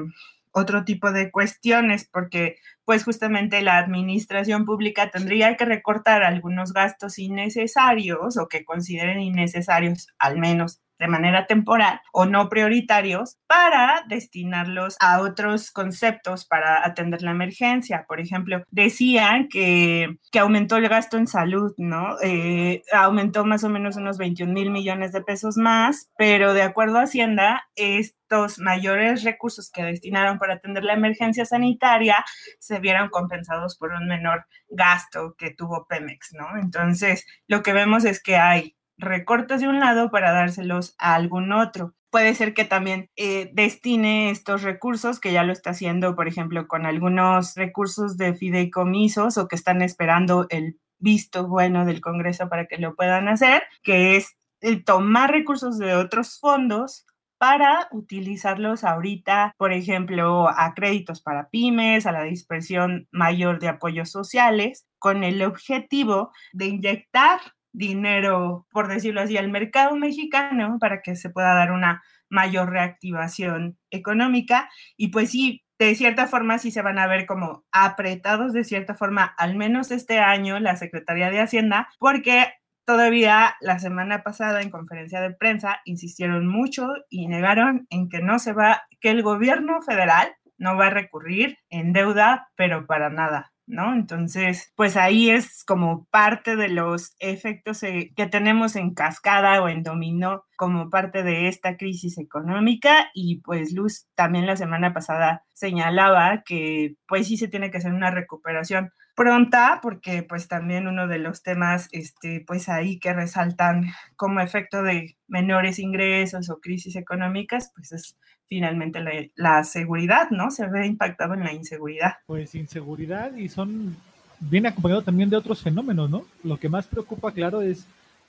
otro 0.51 0.87
tipo 0.87 1.13
de 1.13 1.31
cuestiones, 1.31 2.09
porque 2.11 2.57
pues 2.87 3.05
justamente 3.05 3.61
la 3.61 3.77
administración 3.77 4.65
pública 4.65 5.11
tendría 5.11 5.59
que 5.59 5.67
recortar 5.67 6.23
algunos 6.23 6.73
gastos 6.73 7.19
innecesarios 7.19 8.39
o 8.39 8.49
que 8.49 8.65
consideren 8.65 9.21
innecesarios 9.21 10.09
al 10.19 10.39
menos 10.39 10.81
de 10.99 11.09
manera 11.09 11.47
temporal 11.47 12.01
o 12.13 12.27
no 12.27 12.49
prioritarios 12.49 13.39
para 13.47 14.05
destinarlos 14.09 14.97
a 15.01 15.21
otros 15.21 15.71
conceptos 15.71 16.45
para 16.45 16.87
atender 16.87 17.23
la 17.23 17.31
emergencia. 17.31 18.05
Por 18.07 18.21
ejemplo, 18.21 18.63
decían 18.71 19.49
que, 19.49 20.19
que 20.31 20.39
aumentó 20.39 20.77
el 20.77 20.89
gasto 20.89 21.17
en 21.17 21.27
salud, 21.27 21.73
¿no? 21.77 22.17
Eh, 22.23 22.83
aumentó 22.93 23.45
más 23.45 23.65
o 23.65 23.69
menos 23.69 23.97
unos 23.97 24.19
21 24.19 24.53
mil 24.53 24.71
millones 24.71 25.13
de 25.13 25.23
pesos 25.23 25.57
más, 25.57 26.11
pero 26.17 26.55
de 26.55 26.63
acuerdo 26.63 26.99
a 26.99 27.03
Hacienda, 27.03 27.65
estos 27.77 28.59
mayores 28.59 29.23
recursos 29.25 29.71
que 29.71 29.83
destinaron 29.83 30.39
para 30.39 30.55
atender 30.55 30.85
la 30.85 30.95
emergencia 30.95 31.45
sanitaria 31.45 32.25
se 32.59 32.79
vieron 32.79 33.09
compensados 33.09 33.77
por 33.77 33.93
un 33.93 34.07
menor 34.07 34.47
gasto 34.69 35.35
que 35.39 35.51
tuvo 35.51 35.87
Pemex, 35.89 36.35
¿no? 36.35 36.59
Entonces, 36.61 37.27
lo 37.47 37.63
que 37.63 37.73
vemos 37.73 38.05
es 38.05 38.23
que 38.23 38.37
hay 38.37 38.78
recortes 38.99 39.61
de 39.61 39.69
un 39.69 39.81
lado 39.81 40.11
para 40.11 40.33
dárselos 40.33 40.95
a 40.99 41.15
algún 41.15 41.53
otro. 41.53 41.95
Puede 42.11 42.35
ser 42.35 42.55
que 42.55 42.65
también 42.65 43.11
eh, 43.17 43.51
destine 43.53 44.31
estos 44.31 44.63
recursos, 44.63 45.21
que 45.21 45.33
ya 45.33 45.45
lo 45.45 45.53
está 45.53 45.71
haciendo, 45.71 46.17
por 46.17 46.27
ejemplo, 46.27 46.67
con 46.67 46.87
algunos 46.87 47.55
recursos 47.55 48.17
de 48.17 48.35
fideicomisos 48.35 49.37
o 49.37 49.47
que 49.47 49.57
están 49.57 49.83
esperando 49.83 50.47
el 50.51 50.79
visto 50.99 51.47
bueno 51.47 51.85
del 51.85 52.01
Congreso 52.01 52.49
para 52.49 52.67
que 52.67 52.79
lo 52.79 52.95
puedan 52.95 53.29
hacer, 53.29 53.63
que 53.83 54.17
es 54.17 54.37
tomar 54.85 55.31
recursos 55.31 55.79
de 55.79 55.95
otros 55.95 56.39
fondos 56.41 57.07
para 57.39 57.87
utilizarlos 57.93 58.83
ahorita, 58.83 59.55
por 59.57 59.73
ejemplo, 59.73 60.49
a 60.49 60.75
créditos 60.75 61.23
para 61.23 61.49
pymes, 61.49 62.05
a 62.07 62.13
la 62.13 62.25
dispersión 62.25 63.07
mayor 63.13 63.61
de 63.61 63.69
apoyos 63.69 64.11
sociales, 64.11 64.87
con 64.99 65.23
el 65.23 65.43
objetivo 65.43 66.33
de 66.53 66.67
inyectar 66.67 67.41
dinero, 67.79 68.67
por 68.71 68.89
decirlo 68.89 69.21
así, 69.21 69.37
al 69.37 69.49
mercado 69.49 69.97
mexicano 69.97 70.79
para 70.81 71.01
que 71.01 71.17
se 71.17 71.31
pueda 71.31 71.55
dar 71.55 71.73
una 71.73 72.03
mayor 72.29 72.71
reactivación 72.71 73.79
económica. 73.91 74.69
Y 74.97 75.09
pues 75.09 75.31
sí, 75.31 75.65
de 75.79 75.95
cierta 75.95 76.27
forma 76.27 76.59
sí 76.59 76.71
se 76.71 76.83
van 76.83 76.99
a 76.99 77.07
ver 77.07 77.25
como 77.25 77.65
apretados 77.73 78.53
de 78.53 78.65
cierta 78.65 78.95
forma, 78.95 79.25
al 79.39 79.57
menos 79.57 79.91
este 79.91 80.19
año, 80.19 80.59
la 80.59 80.77
Secretaría 80.77 81.31
de 81.31 81.41
Hacienda, 81.41 81.89
porque 81.99 82.53
todavía 82.85 83.55
la 83.61 83.79
semana 83.79 84.23
pasada 84.23 84.61
en 84.63 84.71
conferencia 84.71 85.21
de 85.21 85.31
prensa 85.31 85.81
insistieron 85.85 86.47
mucho 86.47 86.89
y 87.09 87.29
negaron 87.29 87.87
en 87.91 88.09
que 88.09 88.21
no 88.21 88.39
se 88.39 88.53
va, 88.53 88.83
que 89.01 89.11
el 89.11 89.23
gobierno 89.23 89.81
federal 89.83 90.35
no 90.59 90.77
va 90.77 90.87
a 90.87 90.91
recurrir 90.91 91.59
en 91.71 91.93
deuda, 91.93 92.49
pero 92.57 92.87
para 92.87 93.11
nada. 93.11 93.53
¿No? 93.69 93.95
Entonces, 93.95 94.73
pues 94.77 94.97
ahí 94.97 95.31
es 95.31 95.65
como 95.65 96.07
parte 96.11 96.57
de 96.57 96.69
los 96.69 97.15
efectos 97.21 97.83
eh, 97.83 98.13
que 98.17 98.27
tenemos 98.27 98.77
en 98.77 98.95
cascada 98.95 99.63
o 99.63 99.69
en 99.69 99.83
dominó 99.83 100.45
como 100.57 100.91
parte 100.91 101.23
de 101.23 101.49
esta 101.49 101.77
crisis 101.77 102.19
económica 102.19 103.11
y 103.15 103.41
pues 103.43 103.73
Luz 103.73 104.09
también 104.15 104.47
la 104.47 104.57
semana 104.57 104.93
pasada 104.93 105.45
señalaba 105.55 106.43
que 106.45 106.97
pues 107.07 107.29
sí 107.29 107.37
se 107.37 107.49
tiene 107.49 107.71
que 107.71 107.79
hacer 107.79 107.93
una 107.93 108.11
recuperación 108.11 108.91
pronta 109.15 109.81
porque 109.83 110.23
pues 110.23 110.49
también 110.49 110.89
uno 110.89 111.07
de 111.09 111.19
los 111.19 111.43
temas 111.43 111.89
este 111.93 112.45
pues 112.47 112.69
ahí 112.69 112.99
que 112.99 113.13
resaltan 113.13 113.87
como 114.17 114.41
efecto 114.41 114.83
de 114.83 115.17
menores 115.27 115.79
ingresos 115.79 116.51
o 116.51 116.61
crisis 116.61 116.97
económicas 116.97 117.73
pues 117.75 117.93
es 117.93 118.17
finalmente 118.49 119.01
la, 119.37 119.65
seguridad, 119.65 120.31
¿no? 120.31 120.51
Se 120.51 120.67
ve 120.67 120.87
impactado 120.87 121.35
en 121.35 121.45
la 121.45 121.53
inseguridad. 121.53 122.15
Pues 122.27 122.55
inseguridad 122.55 123.35
y 123.37 123.49
son, 123.49 123.97
viene 124.41 124.69
acompañado 124.69 125.03
también 125.03 125.31
de 125.31 125.37
otros 125.37 125.63
fenómenos, 125.63 126.09
¿no? 126.09 126.25
Lo 126.43 126.57
que 126.57 126.69
más 126.69 126.87
preocupa, 126.87 127.33
claro, 127.33 127.61
es 127.61 127.87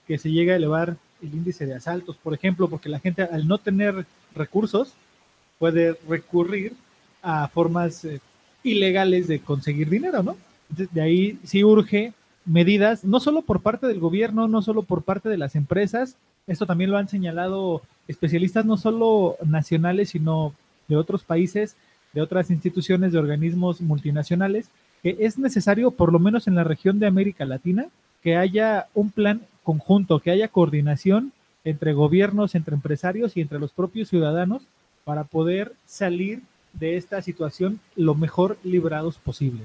que 0.07 0.17
se 0.17 0.31
llegue 0.31 0.53
a 0.53 0.57
elevar 0.57 0.97
el 1.21 1.33
índice 1.33 1.65
de 1.65 1.75
asaltos, 1.75 2.17
por 2.17 2.33
ejemplo, 2.33 2.69
porque 2.69 2.89
la 2.89 2.99
gente 2.99 3.23
al 3.23 3.47
no 3.47 3.57
tener 3.57 4.05
recursos 4.35 4.93
puede 5.57 5.95
recurrir 6.07 6.73
a 7.21 7.47
formas 7.47 8.05
eh, 8.05 8.19
ilegales 8.63 9.27
de 9.27 9.39
conseguir 9.39 9.89
dinero, 9.89 10.23
¿no? 10.23 10.37
de 10.69 11.01
ahí 11.01 11.39
sí 11.43 11.63
urge 11.63 12.13
medidas, 12.45 13.03
no 13.03 13.19
solo 13.19 13.41
por 13.41 13.61
parte 13.61 13.87
del 13.87 13.99
gobierno, 13.99 14.47
no 14.47 14.61
solo 14.61 14.83
por 14.83 15.03
parte 15.03 15.29
de 15.29 15.37
las 15.37 15.55
empresas, 15.55 16.15
esto 16.49 16.65
también 16.65 16.91
lo 16.91 16.97
han 16.97 17.07
señalado 17.07 17.81
especialistas 18.07 18.65
no 18.65 18.75
solo 18.75 19.37
nacionales, 19.45 20.09
sino 20.09 20.53
de 20.87 20.97
otros 20.97 21.23
países, 21.23 21.75
de 22.13 22.21
otras 22.21 22.49
instituciones, 22.49 23.11
de 23.11 23.19
organismos 23.19 23.81
multinacionales, 23.81 24.69
que 25.03 25.15
es 25.19 25.37
necesario, 25.37 25.91
por 25.91 26.11
lo 26.11 26.19
menos 26.19 26.47
en 26.47 26.55
la 26.55 26.63
región 26.63 26.99
de 26.99 27.07
América 27.07 27.45
Latina, 27.45 27.87
que 28.21 28.35
haya 28.35 28.87
un 28.93 29.11
plan 29.11 29.41
conjunto, 29.63 30.19
que 30.19 30.31
haya 30.31 30.47
coordinación 30.47 31.31
entre 31.63 31.93
gobiernos, 31.93 32.55
entre 32.55 32.75
empresarios 32.75 33.37
y 33.37 33.41
entre 33.41 33.59
los 33.59 33.71
propios 33.71 34.09
ciudadanos 34.09 34.63
para 35.03 35.23
poder 35.23 35.73
salir 35.85 36.41
de 36.73 36.97
esta 36.97 37.21
situación 37.21 37.79
lo 37.95 38.15
mejor 38.15 38.57
librados 38.63 39.17
posible. 39.17 39.61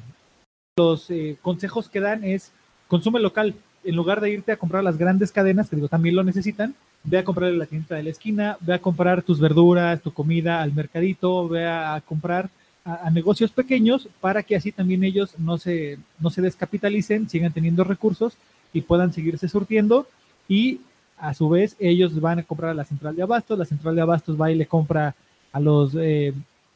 Los 0.76 1.10
eh, 1.10 1.38
consejos 1.40 1.88
que 1.88 2.00
dan 2.00 2.24
es 2.24 2.52
consume 2.88 3.20
local. 3.20 3.54
En 3.84 3.96
lugar 3.96 4.20
de 4.20 4.30
irte 4.30 4.52
a 4.52 4.56
comprar 4.56 4.82
las 4.82 4.98
grandes 4.98 5.30
cadenas, 5.30 5.68
que 5.68 5.76
digo, 5.76 5.88
también 5.88 6.16
lo 6.16 6.24
necesitan, 6.24 6.74
ve 7.04 7.18
a 7.18 7.24
comprar 7.24 7.52
la 7.52 7.66
tienda 7.66 7.96
de 7.96 8.02
la 8.02 8.10
esquina, 8.10 8.56
ve 8.60 8.74
a 8.74 8.78
comprar 8.78 9.22
tus 9.22 9.38
verduras, 9.38 10.00
tu 10.00 10.12
comida 10.12 10.62
al 10.62 10.72
mercadito, 10.72 11.48
ve 11.48 11.66
a 11.66 12.00
comprar 12.04 12.48
a, 12.84 13.10
negocios 13.10 13.50
pequeños 13.50 14.08
para 14.20 14.42
que 14.42 14.56
así 14.56 14.72
también 14.72 15.04
ellos 15.04 15.38
no 15.38 15.58
se, 15.58 15.98
no 16.18 16.30
se 16.30 16.42
descapitalicen, 16.42 17.28
sigan 17.28 17.52
teniendo 17.52 17.84
recursos 17.84 18.34
y 18.72 18.80
puedan 18.80 19.12
seguirse 19.12 19.48
surtiendo. 19.48 20.06
Y 20.48 20.80
a 21.18 21.34
su 21.34 21.48
vez 21.48 21.76
ellos 21.78 22.20
van 22.20 22.40
a 22.40 22.42
comprar 22.42 22.70
a 22.70 22.74
la 22.74 22.84
central 22.84 23.16
de 23.16 23.22
abastos, 23.22 23.58
la 23.58 23.64
central 23.64 23.94
de 23.94 24.02
abastos 24.02 24.40
va 24.40 24.50
y 24.50 24.54
le 24.54 24.66
compra 24.66 25.14
a 25.52 25.60
los 25.60 25.94
eh, 25.94 26.32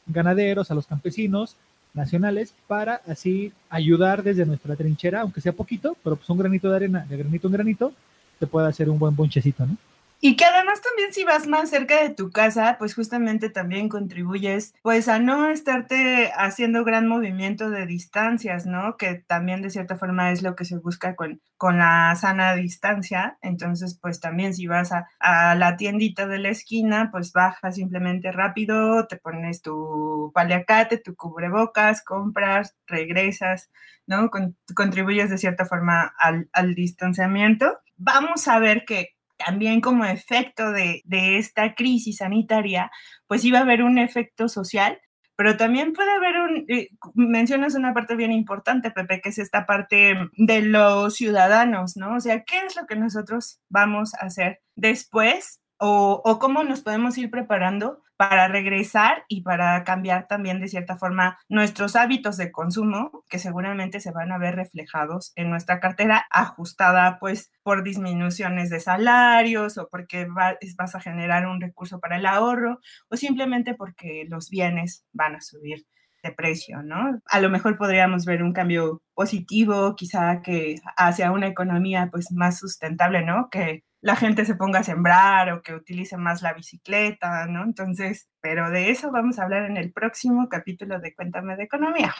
ganaderos, 0.07 0.71
a 0.71 0.75
los 0.75 0.87
campesinos 0.87 1.55
nacionales 1.93 2.53
para 2.67 3.01
así 3.07 3.51
ayudar 3.69 4.23
desde 4.23 4.45
nuestra 4.45 4.75
trinchera, 4.75 5.21
aunque 5.21 5.41
sea 5.41 5.53
poquito, 5.53 5.97
pero 6.03 6.15
pues 6.15 6.29
un 6.29 6.37
granito 6.37 6.69
de 6.69 6.75
arena, 6.75 7.05
de 7.09 7.17
granito 7.17 7.47
en 7.47 7.53
granito, 7.53 7.93
te 8.39 8.47
puede 8.47 8.67
hacer 8.67 8.89
un 8.89 8.99
buen 8.99 9.15
bonchecito, 9.15 9.65
¿no? 9.65 9.75
Y 10.21 10.35
que 10.35 10.43
además 10.43 10.81
también 10.81 11.13
si 11.13 11.23
vas 11.23 11.47
más 11.47 11.69
cerca 11.69 12.03
de 12.03 12.09
tu 12.09 12.29
casa, 12.29 12.75
pues 12.77 12.93
justamente 12.93 13.49
también 13.49 13.87
contribuyes 13.87 14.73
pues 14.81 15.07
a 15.07 15.17
no 15.17 15.49
estarte 15.49 16.31
haciendo 16.35 16.83
gran 16.83 17.07
movimiento 17.07 17.69
de 17.69 17.85
distancias, 17.85 18.65
¿no? 18.65 18.97
Que 18.97 19.15
también 19.15 19.61
de 19.61 19.69
cierta 19.69 19.95
forma 19.95 20.31
es 20.31 20.41
lo 20.41 20.55
que 20.57 20.65
se 20.65 20.77
busca 20.77 21.15
con, 21.15 21.41
con 21.55 21.77
la 21.77 22.13
sana 22.17 22.53
distancia. 22.55 23.37
Entonces 23.41 23.97
pues 24.01 24.19
también 24.19 24.53
si 24.53 24.67
vas 24.67 24.91
a, 24.91 25.07
a 25.19 25.55
la 25.55 25.77
tiendita 25.77 26.27
de 26.27 26.39
la 26.39 26.49
esquina, 26.49 27.09
pues 27.11 27.31
bajas 27.31 27.75
simplemente 27.75 28.33
rápido, 28.33 29.07
te 29.07 29.15
pones 29.15 29.61
tu 29.61 30.31
paliacate, 30.35 30.97
tu 30.97 31.15
cubrebocas, 31.15 32.03
compras, 32.03 32.75
regresas, 32.87 33.69
¿no? 34.05 34.29
contribuyes 34.75 35.29
de 35.29 35.37
cierta 35.37 35.65
forma 35.65 36.13
al, 36.17 36.49
al 36.51 36.75
distanciamiento. 36.75 37.79
Vamos 37.95 38.47
a 38.49 38.59
ver 38.59 38.83
que 38.85 39.18
también 39.43 39.81
como 39.81 40.05
efecto 40.05 40.71
de, 40.71 41.01
esta 41.09 41.73
crisis 41.75 42.17
sanitaria, 42.17 42.91
pues 43.27 43.45
iba 43.45 43.59
a 43.59 43.63
haber 43.63 43.83
un 43.83 43.97
efecto 43.97 44.47
social, 44.47 44.99
pero 45.35 45.55
también 45.55 45.93
puede 45.93 46.11
haber 46.11 46.35
un, 46.41 46.65
eh, 46.67 46.89
mencionas 47.15 47.75
una 47.75 47.93
parte 47.93 48.15
bien 48.15 48.31
importante, 48.31 48.91
Pepe, 48.91 49.21
que 49.21 49.29
es 49.29 49.37
esta 49.37 49.65
parte 49.65 50.15
de 50.33 50.61
los 50.61 51.15
ciudadanos, 51.15 51.95
¿no? 51.95 52.15
O 52.15 52.19
sea, 52.19 52.43
¿qué 52.43 52.59
es 52.65 52.75
lo 52.75 52.85
que 52.85 52.97
nosotros 52.97 53.61
vamos 53.69 54.13
a 54.15 54.25
hacer 54.25 54.59
después 54.75 55.61
o, 55.79 56.39
cómo 56.39 56.63
nos 56.63 56.81
podemos 56.81 57.17
ir 57.17 57.31
preparando 57.31 58.03
para 58.19 58.49
regresar 58.49 59.23
y 59.29 59.43
para 59.43 59.81
cambiar 59.85 60.27
también 60.27 60.59
de 60.59 60.67
cierta 60.67 60.97
forma 60.97 61.39
nuestros 61.47 61.95
hábitos 61.95 62.35
de 62.35 62.51
consumo, 62.51 63.23
que 63.29 63.39
seguramente 63.39 64.01
se 64.01 64.11
van 64.11 64.33
a 64.33 64.37
ver 64.37 64.57
reflejados 64.57 65.31
en 65.37 65.49
nuestra 65.49 65.79
cartera 65.79 66.27
ajustada 66.29 67.17
pues 67.21 67.49
por 67.63 67.81
disminuciones 67.81 68.69
de 68.69 68.81
salarios 68.81 69.77
o 69.77 69.87
porque 69.87 70.27
vas 70.27 70.95
a 70.95 70.99
generar 70.99 71.47
un 71.47 71.61
recurso 71.61 72.01
para 72.01 72.17
el 72.17 72.25
ahorro 72.25 72.81
o 73.07 73.15
simplemente 73.15 73.73
porque 73.73 74.25
los 74.27 74.49
bienes 74.49 75.05
van 75.13 75.37
a 75.37 75.41
subir 75.41 75.85
de 76.21 76.33
precio, 76.33 76.83
¿no? 76.83 77.21
A 77.25 77.39
lo 77.39 77.49
mejor 77.49 77.77
podríamos 77.77 78.25
ver 78.25 78.43
un 78.43 78.51
cambio 78.51 79.01
positivo, 79.13 79.95
quizá 79.95 80.41
que 80.41 80.81
hacia 80.97 81.31
una 81.31 81.47
economía 81.47 82.09
pues 82.11 82.33
más 82.33 82.59
sustentable, 82.59 83.23
¿no? 83.23 83.47
Que 83.49 83.85
la 84.01 84.15
gente 84.15 84.45
se 84.45 84.55
ponga 84.55 84.79
a 84.79 84.83
sembrar 84.83 85.51
o 85.51 85.61
que 85.61 85.73
utilice 85.73 86.17
más 86.17 86.41
la 86.41 86.53
bicicleta, 86.53 87.47
¿no? 87.47 87.63
Entonces, 87.63 88.27
pero 88.41 88.69
de 88.69 88.91
eso 88.91 89.11
vamos 89.11 89.39
a 89.39 89.43
hablar 89.43 89.65
en 89.65 89.77
el 89.77 89.91
próximo 89.91 90.47
capítulo 90.47 90.99
de 90.99 91.13
Cuéntame 91.13 91.57
de 91.57 91.63
Economía. 91.63 92.13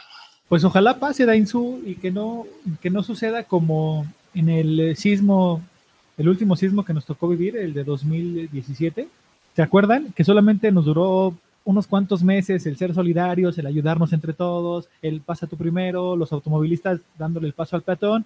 Pues 0.49 0.63
ojalá 0.63 0.99
pase 0.99 1.25
Dainzú 1.25 1.81
y 1.85 1.95
que 1.95 2.11
no, 2.11 2.45
que 2.81 2.89
no 2.89 3.03
suceda 3.03 3.43
como 3.43 4.05
en 4.33 4.49
el 4.49 4.95
sismo, 4.97 5.61
el 6.17 6.27
último 6.27 6.55
sismo 6.55 6.83
que 6.83 6.93
nos 6.93 7.05
tocó 7.05 7.27
vivir, 7.27 7.55
el 7.55 7.73
de 7.73 7.83
2017. 7.83 9.07
¿Se 9.55 9.61
acuerdan? 9.61 10.11
Que 10.13 10.23
solamente 10.23 10.71
nos 10.71 10.85
duró 10.85 11.35
unos 11.63 11.87
cuantos 11.87 12.23
meses 12.23 12.65
el 12.65 12.77
ser 12.77 12.93
solidarios, 12.93 13.57
el 13.57 13.67
ayudarnos 13.67 14.11
entre 14.11 14.33
todos, 14.33 14.89
el 15.01 15.21
pasa 15.21 15.47
tú 15.47 15.55
primero, 15.55 16.15
los 16.15 16.33
automovilistas 16.33 16.99
dándole 17.17 17.47
el 17.47 17.53
paso 17.53 17.75
al 17.75 17.83
peatón. 17.83 18.25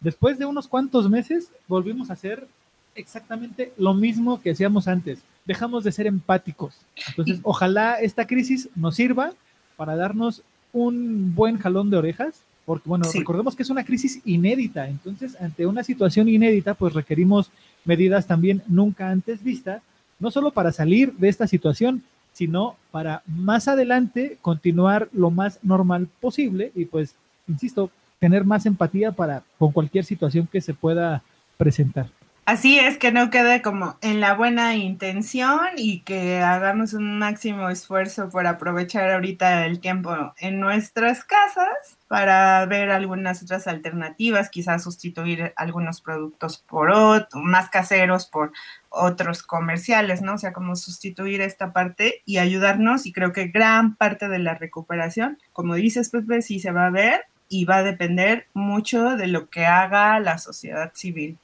Después 0.00 0.38
de 0.38 0.44
unos 0.44 0.68
cuantos 0.68 1.08
meses 1.08 1.50
volvimos 1.66 2.10
a 2.10 2.16
ser 2.16 2.46
exactamente 2.94 3.72
lo 3.76 3.94
mismo 3.94 4.40
que 4.40 4.50
hacíamos 4.50 4.88
antes. 4.88 5.18
Dejamos 5.44 5.84
de 5.84 5.92
ser 5.92 6.06
empáticos. 6.06 6.74
Entonces, 7.08 7.40
ojalá 7.42 8.00
esta 8.00 8.26
crisis 8.26 8.68
nos 8.74 8.96
sirva 8.96 9.32
para 9.76 9.96
darnos 9.96 10.42
un 10.72 11.34
buen 11.34 11.58
jalón 11.58 11.90
de 11.90 11.96
orejas, 11.96 12.40
porque 12.64 12.88
bueno, 12.88 13.06
recordemos 13.12 13.54
que 13.54 13.62
es 13.62 13.70
una 13.70 13.84
crisis 13.84 14.20
inédita, 14.24 14.88
entonces 14.88 15.36
ante 15.40 15.66
una 15.66 15.84
situación 15.84 16.28
inédita, 16.28 16.74
pues 16.74 16.94
requerimos 16.94 17.50
medidas 17.84 18.26
también 18.26 18.62
nunca 18.66 19.10
antes 19.10 19.42
vistas, 19.42 19.82
no 20.18 20.30
solo 20.30 20.50
para 20.50 20.72
salir 20.72 21.12
de 21.14 21.28
esta 21.28 21.46
situación, 21.46 22.02
sino 22.32 22.76
para 22.90 23.22
más 23.26 23.68
adelante 23.68 24.38
continuar 24.40 25.08
lo 25.12 25.30
más 25.30 25.58
normal 25.62 26.08
posible 26.20 26.72
y 26.74 26.86
pues, 26.86 27.14
insisto, 27.46 27.90
tener 28.18 28.44
más 28.44 28.66
empatía 28.66 29.12
para 29.12 29.42
con 29.58 29.70
cualquier 29.70 30.04
situación 30.04 30.48
que 30.50 30.60
se 30.60 30.74
pueda 30.74 31.22
presentar. 31.56 32.08
Así 32.46 32.78
es, 32.78 32.98
que 32.98 33.10
no 33.10 33.30
quede 33.30 33.62
como 33.62 33.96
en 34.02 34.20
la 34.20 34.34
buena 34.34 34.76
intención 34.76 35.60
y 35.78 36.00
que 36.00 36.42
hagamos 36.42 36.92
un 36.92 37.18
máximo 37.18 37.70
esfuerzo 37.70 38.28
por 38.28 38.46
aprovechar 38.46 39.10
ahorita 39.10 39.64
el 39.64 39.80
tiempo 39.80 40.34
en 40.38 40.60
nuestras 40.60 41.24
casas 41.24 41.96
para 42.06 42.66
ver 42.66 42.90
algunas 42.90 43.42
otras 43.42 43.66
alternativas, 43.66 44.50
quizás 44.50 44.84
sustituir 44.84 45.54
algunos 45.56 46.02
productos 46.02 46.58
por 46.58 46.90
otros, 46.90 47.42
más 47.42 47.70
caseros 47.70 48.26
por 48.26 48.52
otros 48.90 49.42
comerciales, 49.42 50.20
¿no? 50.20 50.34
O 50.34 50.38
sea, 50.38 50.52
como 50.52 50.76
sustituir 50.76 51.40
esta 51.40 51.72
parte 51.72 52.20
y 52.26 52.36
ayudarnos 52.36 53.06
y 53.06 53.12
creo 53.12 53.32
que 53.32 53.48
gran 53.48 53.96
parte 53.96 54.28
de 54.28 54.38
la 54.38 54.54
recuperación, 54.54 55.38
como 55.54 55.76
dices, 55.76 56.10
Pepe, 56.10 56.42
sí 56.42 56.60
se 56.60 56.72
va 56.72 56.88
a 56.88 56.90
ver 56.90 57.22
y 57.48 57.64
va 57.64 57.78
a 57.78 57.82
depender 57.82 58.48
mucho 58.52 59.16
de 59.16 59.28
lo 59.28 59.48
que 59.48 59.64
haga 59.64 60.20
la 60.20 60.36
sociedad 60.36 60.92
civil. 60.94 61.38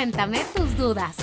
Cuéntame 0.00 0.42
tus 0.54 0.78
dudas. 0.78 1.14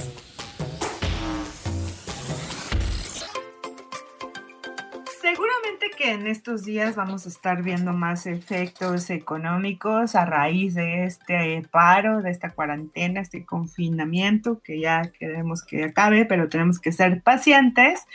Seguramente 5.68 5.98
que 5.98 6.12
en 6.14 6.28
estos 6.28 6.64
días 6.64 6.96
vamos 6.96 7.26
a 7.26 7.30
estar 7.30 7.62
viendo 7.62 7.92
más 7.92 8.26
efectos 8.26 9.10
económicos 9.10 10.16
a 10.16 10.24
raíz 10.24 10.76
de 10.76 11.04
este 11.04 11.62
paro, 11.70 12.22
de 12.22 12.32
esta 12.32 12.52
cuarentena, 12.52 13.20
este 13.20 13.46
confinamiento 13.46 14.62
que 14.62 14.80
ya 14.80 15.12
queremos 15.20 15.64
que 15.64 15.84
acabe, 15.84 16.24
pero 16.24 16.48
tenemos 16.48 16.80
que 16.80 16.94
ser 16.94 17.22
pacientes 17.22 18.06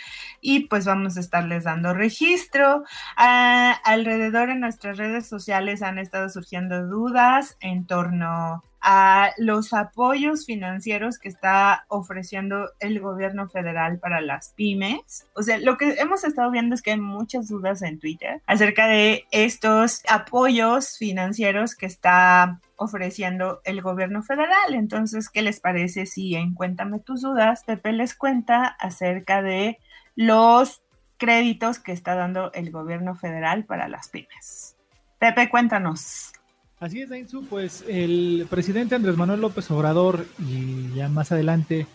y 0.41 0.61
pues 0.61 0.87
vamos 0.87 1.19
a 1.19 1.21
estarles 1.21 1.65
dando 1.65 1.93
registro. 1.93 2.85
Ah, 3.19 3.79
alrededor 3.85 4.49
en 4.49 4.61
nuestras 4.61 4.97
redes 4.97 5.27
sociales 5.27 5.83
han 5.83 5.99
estado 5.99 6.31
surgiendo 6.31 6.87
dudas 6.87 7.59
en 7.61 7.85
torno 7.87 8.63
a 8.83 9.31
los 9.39 9.73
apoyos 9.73 10.45
financieros 10.45 11.19
que 11.19 11.29
está 11.29 11.85
ofreciendo 11.87 12.71
el 12.81 12.99
gobierno 12.99 13.49
federal 13.49 14.01
para 14.01 14.21
las 14.21 14.51
pymes. 14.51 15.29
O 15.35 15.43
sea, 15.45 15.59
lo 15.59 15.79
que 15.79 15.93
hemos 16.01 16.25
estado 16.25 16.51
viendo 16.51 16.75
es 16.75 16.83
que 16.83 16.91
hay 16.91 17.01
muchas 17.01 17.42
dudas 17.49 17.83
en 17.83 17.99
Twitter 17.99 18.43
acerca 18.47 18.87
de 18.87 19.25
estos 19.31 20.03
apoyos 20.09 20.97
financieros 20.99 21.75
que 21.75 21.87
está 21.87 22.61
ofreciendo 22.77 23.61
el 23.65 23.81
gobierno 23.81 24.23
federal. 24.23 24.75
Entonces, 24.75 25.29
¿qué 25.29 25.43
les 25.43 25.61
parece 25.61 26.07
si 26.07 26.35
en 26.35 26.55
Cuéntame 26.55 27.01
tus 27.01 27.23
dudas, 27.23 27.65
Pepe 27.65 27.93
les 27.93 28.15
cuenta 28.15 28.67
acerca 28.67 29.43
de 29.43 29.79
los 30.17 30.83
créditos 31.17 31.79
que 31.79 31.93
está 31.93 32.15
dando 32.15 32.53
el 32.53 32.71
gobierno 32.71 33.15
federal 33.15 33.65
para 33.65 33.89
las 33.89 34.09
pymes? 34.09 34.77
Pepe, 35.19 35.49
cuéntanos. 35.49 36.33
Así 36.81 37.01
es, 37.01 37.09
Dainzu, 37.09 37.45
pues 37.47 37.85
el 37.87 38.47
presidente 38.51 38.97
Andrés 38.97 39.17
Manuel 39.17 39.41
López 39.41 39.71
Obrador 39.71 40.27
y 40.41 40.93
ya 40.95 41.09
más 41.09 41.31
adelante 41.31 41.87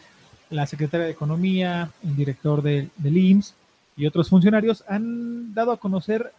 la 0.50 0.66
secretaria 0.66 1.06
de 1.06 1.12
Economía, 1.12 1.92
el 2.04 2.16
director 2.16 2.62
del 2.62 2.90
IMSS 3.04 3.57
y 3.98 4.06
otros 4.06 4.30
funcionarios 4.30 4.84
han 4.88 5.54
dado 5.54 5.72
a 5.72 5.78
conocer 5.78 6.32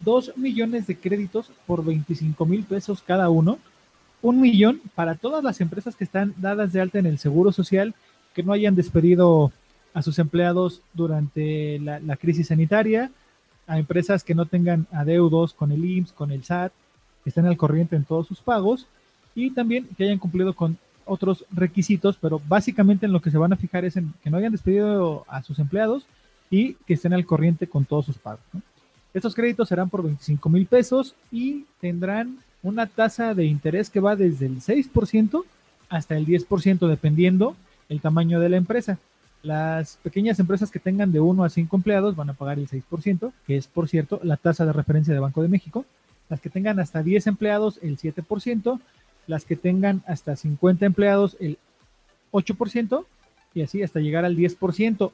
dos 0.00 0.36
millones 0.36 0.86
de 0.86 0.96
créditos 0.96 1.50
por 1.66 1.84
25 1.84 2.44
mil 2.46 2.62
pesos 2.64 3.02
cada 3.04 3.30
uno, 3.30 3.58
un 4.20 4.40
millón 4.40 4.80
para 4.94 5.14
todas 5.14 5.42
las 5.42 5.60
empresas 5.60 5.96
que 5.96 6.04
están 6.04 6.34
dadas 6.36 6.72
de 6.72 6.80
alta 6.80 6.98
en 6.98 7.06
el 7.06 7.18
Seguro 7.18 7.50
Social, 7.50 7.94
que 8.34 8.42
no 8.42 8.52
hayan 8.52 8.76
despedido 8.76 9.50
a 9.94 10.02
sus 10.02 10.18
empleados 10.18 10.82
durante 10.92 11.78
la, 11.80 11.98
la 12.00 12.16
crisis 12.16 12.48
sanitaria, 12.48 13.10
a 13.66 13.78
empresas 13.78 14.22
que 14.22 14.34
no 14.34 14.46
tengan 14.46 14.86
adeudos 14.92 15.54
con 15.54 15.72
el 15.72 15.84
IMSS, 15.84 16.12
con 16.12 16.30
el 16.32 16.44
SAT, 16.44 16.72
estén 17.24 17.46
al 17.46 17.56
corriente 17.56 17.96
en 17.96 18.04
todos 18.04 18.26
sus 18.26 18.40
pagos 18.40 18.86
y 19.34 19.50
también 19.50 19.88
que 19.96 20.04
hayan 20.04 20.18
cumplido 20.18 20.54
con 20.54 20.76
otros 21.04 21.44
requisitos, 21.50 22.16
pero 22.20 22.40
básicamente 22.46 23.06
en 23.06 23.12
lo 23.12 23.20
que 23.20 23.30
se 23.30 23.38
van 23.38 23.52
a 23.52 23.56
fijar 23.56 23.84
es 23.84 23.96
en 23.96 24.12
que 24.22 24.30
no 24.30 24.36
hayan 24.36 24.52
despedido 24.52 25.24
a 25.28 25.42
sus 25.42 25.58
empleados 25.58 26.04
y 26.52 26.74
que 26.86 26.94
estén 26.94 27.14
al 27.14 27.24
corriente 27.24 27.66
con 27.66 27.86
todos 27.86 28.04
sus 28.04 28.18
pagos. 28.18 28.44
Estos 29.14 29.34
créditos 29.34 29.68
serán 29.68 29.88
por 29.88 30.02
25 30.02 30.48
mil 30.50 30.66
pesos 30.66 31.16
y 31.32 31.64
tendrán 31.80 32.38
una 32.62 32.86
tasa 32.86 33.34
de 33.34 33.46
interés 33.46 33.88
que 33.90 34.00
va 34.00 34.16
desde 34.16 34.46
el 34.46 34.60
6% 34.60 35.42
hasta 35.88 36.16
el 36.16 36.26
10%, 36.26 36.86
dependiendo 36.88 37.56
el 37.88 38.00
tamaño 38.00 38.38
de 38.38 38.50
la 38.50 38.58
empresa. 38.58 38.98
Las 39.42 39.96
pequeñas 40.02 40.38
empresas 40.38 40.70
que 40.70 40.78
tengan 40.78 41.10
de 41.10 41.20
1 41.20 41.42
a 41.42 41.48
5 41.48 41.74
empleados 41.74 42.16
van 42.16 42.30
a 42.30 42.34
pagar 42.34 42.58
el 42.58 42.68
6%, 42.68 43.32
que 43.46 43.56
es, 43.56 43.66
por 43.66 43.88
cierto, 43.88 44.20
la 44.22 44.36
tasa 44.36 44.66
de 44.66 44.74
referencia 44.74 45.12
de 45.12 45.20
Banco 45.20 45.42
de 45.42 45.48
México. 45.48 45.86
Las 46.28 46.40
que 46.40 46.50
tengan 46.50 46.78
hasta 46.78 47.02
10 47.02 47.26
empleados, 47.28 47.78
el 47.82 47.98
7%. 47.98 48.78
Las 49.26 49.44
que 49.44 49.56
tengan 49.56 50.02
hasta 50.06 50.36
50 50.36 50.84
empleados, 50.86 51.36
el 51.40 51.58
8%. 52.30 53.06
Y 53.54 53.62
así 53.62 53.82
hasta 53.82 54.00
llegar 54.00 54.24
al 54.24 54.36
10%. 54.36 55.12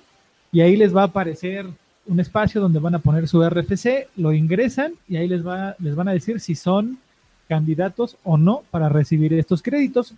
y 0.52 0.62
ahí 0.62 0.78
les 0.78 0.96
va 0.96 1.02
a 1.02 1.06
aparecer 1.06 1.66
un 2.06 2.20
espacio 2.20 2.62
donde 2.62 2.78
van 2.80 2.94
a 2.96 3.00
poner 3.00 3.28
su 3.28 3.44
RFC, 3.48 4.08
lo 4.16 4.34
ingresan 4.34 4.94
y 5.08 5.18
ahí 5.18 5.28
les, 5.28 5.46
va, 5.46 5.76
les 5.80 5.96
van 5.96 6.08
a 6.08 6.14
decir 6.14 6.40
si 6.40 6.56
son 6.56 6.98
candidatos 7.48 8.18
o 8.24 8.38
no 8.38 8.64
para 8.72 8.90
recibir 8.90 9.32
estos 9.34 9.62
créditos. 9.62 10.16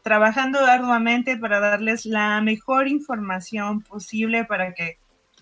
trabajando 0.02 0.60
arduamente 0.60 1.36
para 1.36 1.60
darles 1.60 2.06
la 2.06 2.40
mejor 2.40 2.88
información 2.88 3.82
posible 3.82 4.44
para 4.44 4.72
que 4.72 4.98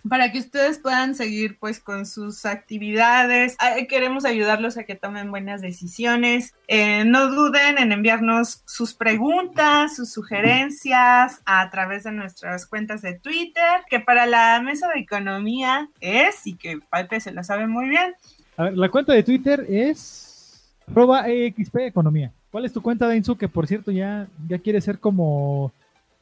para 0.09 0.33
que 0.33 0.39
ustedes 0.39 0.79
puedan 0.79 1.15
seguir 1.15 1.59
pues 1.59 1.81
con 1.81 2.07
sus 2.07 2.45
actividades. 2.47 3.57
Queremos 3.89 4.25
ayudarlos 4.25 4.77
a 4.77 4.85
que 4.85 4.95
tomen 4.95 5.31
buenas 5.31 5.61
decisiones. 5.61 6.55
Eh, 6.69 7.05
no 7.05 7.29
duden 7.29 7.79
en 7.79 7.93
enviarnos 7.93 8.63
sus 8.67 8.95
preguntas, 8.95 9.97
sus 9.97 10.13
sugerencias 10.13 11.41
a 11.45 11.71
través 11.71 12.05
de 12.05 12.13
nuestras 12.13 12.67
cuentas 12.67 13.03
de 13.03 13.19
Twitter, 13.19 13.83
que 13.89 14.01
para 14.01 14.27
la 14.27 14.61
mesa 14.63 14.89
de 14.89 15.01
economía 15.01 15.89
es, 16.01 16.47
y 16.47 16.57
que 16.57 16.79
Pape 16.91 17.21
se 17.21 17.33
la 17.33 17.45
sabe 17.45 17.67
muy 17.67 17.89
bien. 17.89 18.15
A 18.57 18.65
ver, 18.65 18.77
la 18.77 18.89
cuenta 18.89 19.13
de 19.13 19.23
Twitter 19.23 19.67
es 19.69 20.73
arroba 20.89 21.25
Economía. 21.29 22.33
¿Cuál 22.51 22.65
es 22.65 22.73
tu 22.73 22.81
cuenta, 22.81 23.07
Dainzu? 23.07 23.37
Que 23.37 23.49
por 23.49 23.67
cierto 23.67 23.91
ya, 23.91 24.29
ya 24.49 24.59
quiere 24.59 24.81
ser 24.81 24.99
como 24.99 25.73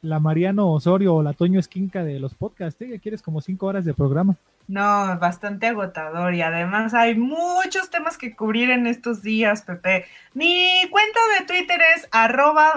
la 0.05 0.19
Mariano 0.19 0.71
Osorio 0.71 1.15
o 1.15 1.23
la 1.23 1.33
Toño 1.33 1.59
Esquinca 1.59 2.03
de 2.03 2.19
los 2.19 2.33
podcasts, 2.33 2.81
¿eh? 2.81 2.89
Ya 2.91 2.99
quieres 2.99 3.21
como 3.21 3.41
cinco 3.41 3.65
horas 3.65 3.85
de 3.85 3.93
programa. 3.93 4.35
No, 4.67 5.17
bastante 5.19 5.67
agotador 5.67 6.33
y 6.33 6.41
además 6.41 6.93
hay 6.93 7.15
muchos 7.15 7.89
temas 7.89 8.17
que 8.17 8.35
cubrir 8.35 8.69
en 8.69 8.87
estos 8.87 9.21
días, 9.21 9.61
Pepe. 9.63 10.05
Mi 10.33 10.69
cuenta 10.89 11.19
de 11.39 11.45
Twitter 11.45 11.79
es 11.95 12.07
arroba 12.11 12.73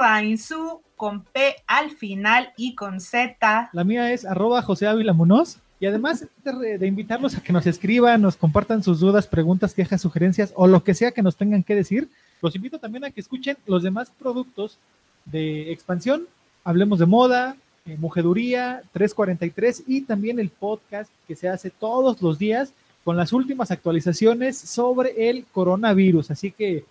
con 0.97 1.23
P 1.23 1.57
al 1.67 1.91
final 1.93 2.53
y 2.57 2.75
con 2.75 3.01
Z. 3.01 3.71
La 3.73 3.85
mía 3.85 4.13
es 4.13 4.25
arroba 4.25 4.63
José 4.63 4.87
Ávila 4.87 5.13
Munoz. 5.13 5.59
Y 5.81 5.87
además 5.87 6.27
de, 6.43 6.77
de, 6.77 6.87
invitarlos 6.89 7.37
a 7.37 7.41
que 7.41 7.53
nos 7.53 7.65
escriban, 7.65 8.21
nos 8.21 8.37
compartan 8.37 8.83
sus 8.83 8.99
dudas, 8.99 9.29
preguntas, 9.29 9.75
quejas, 9.75 10.01
sugerencias 10.01 10.53
o 10.57 10.67
lo 10.67 10.83
que 10.83 10.93
sea 10.93 11.13
que 11.13 11.23
nos 11.23 11.37
tengan 11.37 11.63
que 11.63 11.77
decir, 11.77 12.11
los 12.43 12.57
invito 12.57 12.81
también 12.81 13.05
a 13.05 13.13
que 13.13 13.21
escuchen 13.21 13.57
los 13.65 13.85
demás 13.85 14.11
productos 14.19 14.81
de 15.25 15.71
expansión 15.73 16.27
Hablemos 16.65 16.99
de 16.99 17.07
Moda, 17.07 17.57
eh, 17.87 17.97
Mujeduría, 17.99 18.83
343 18.93 19.85
y 19.87 20.03
también 20.03 20.39
el 20.39 20.51
podcast 20.51 21.11
que 21.27 21.35
se 21.35 21.49
hace 21.49 21.71
todos 21.71 22.21
los 22.21 22.39
días 22.39 22.73
con 23.05 23.17
las 23.17 23.33
últimas 23.33 23.71
actualizaciones 23.71 24.59
sobre 24.59 25.31
el 25.31 25.47
coronavirus. 25.53 26.31
Así 26.31 26.51
que 26.53 26.85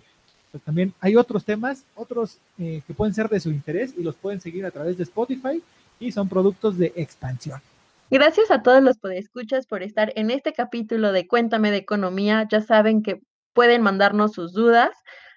pues, 0.51 0.63
también 0.63 0.93
hay 0.99 1.15
otros 1.15 1.45
temas, 1.45 1.84
otros 1.95 2.39
eh, 2.58 2.82
que 2.88 2.93
pueden 2.93 3.13
ser 3.13 3.30
de 3.30 3.39
su 3.39 3.51
interés 3.51 3.93
y 3.95 4.01
los 4.01 4.15
pueden 4.15 4.41
seguir 4.41 4.65
a 4.65 4.71
través 4.71 4.97
de 4.97 5.03
Spotify 5.03 5.62
y 5.99 6.12
son 6.12 6.27
productos 6.27 6.77
de 6.77 6.93
expansión. 6.95 7.62
Gracias 8.10 8.49
a 8.49 8.63
todos 8.63 8.82
los 8.82 8.97
podescuchas 8.97 9.67
por 9.67 9.84
estar 9.84 10.13
en 10.15 10.32
este 10.32 10.53
capítulo 10.53 11.12
de 11.12 11.27
Cuéntame 11.27 11.69
de 11.69 11.77
Economía. 11.77 12.47
Ya 12.49 12.62
saben 12.62 13.03
que 13.03 13.21
pueden 13.53 13.82
mandarnos 13.82 14.34
sus 14.34 14.53
dudas 14.53 14.91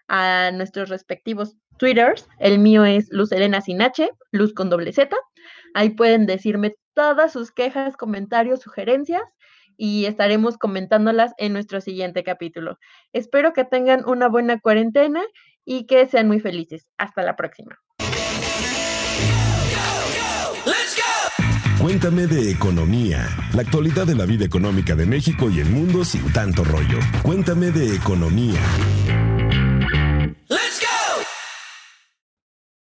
a 0.09 0.51
nuestros 0.53 0.89
respectivos 0.89 1.57
Twitters. 1.81 2.29
El 2.39 2.59
mío 2.59 2.85
es 2.85 3.09
Luz 3.11 3.33
Elena 3.33 3.63
sin 3.63 3.81
H, 3.83 4.11
Luz 4.31 4.53
con 4.53 4.69
doble 4.69 4.93
Z. 4.93 5.17
Ahí 5.75 5.89
pueden 5.89 6.27
decirme 6.27 6.77
todas 6.95 7.33
sus 7.33 7.51
quejas, 7.51 7.97
comentarios, 7.97 8.61
sugerencias 8.61 9.23
y 9.79 10.05
estaremos 10.05 10.59
comentándolas 10.59 11.33
en 11.39 11.55
nuestro 11.55 11.81
siguiente 11.81 12.23
capítulo. 12.23 12.79
Espero 13.15 13.55
que 13.55 13.65
tengan 13.65 14.05
una 14.07 14.29
buena 14.29 14.61
cuarentena 14.61 15.23
y 15.65 15.87
que 15.87 16.07
sean 16.07 16.29
muy 16.29 16.39
felices. 16.39 16.87
Hasta 16.99 17.23
la 17.23 17.35
próxima. 17.35 17.79
Cuéntame 21.81 22.27
de 22.27 22.51
economía, 22.51 23.27
la 23.55 23.63
actualidad 23.63 24.07
de 24.07 24.15
la 24.15 24.27
vida 24.27 24.45
económica 24.45 24.95
de 24.95 25.07
México 25.07 25.49
y 25.49 25.61
el 25.61 25.71
mundo 25.71 26.05
sin 26.05 26.31
tanto 26.31 26.63
rollo. 26.63 26.99
Cuéntame 27.23 27.71
de 27.71 27.97
economía. 27.97 28.61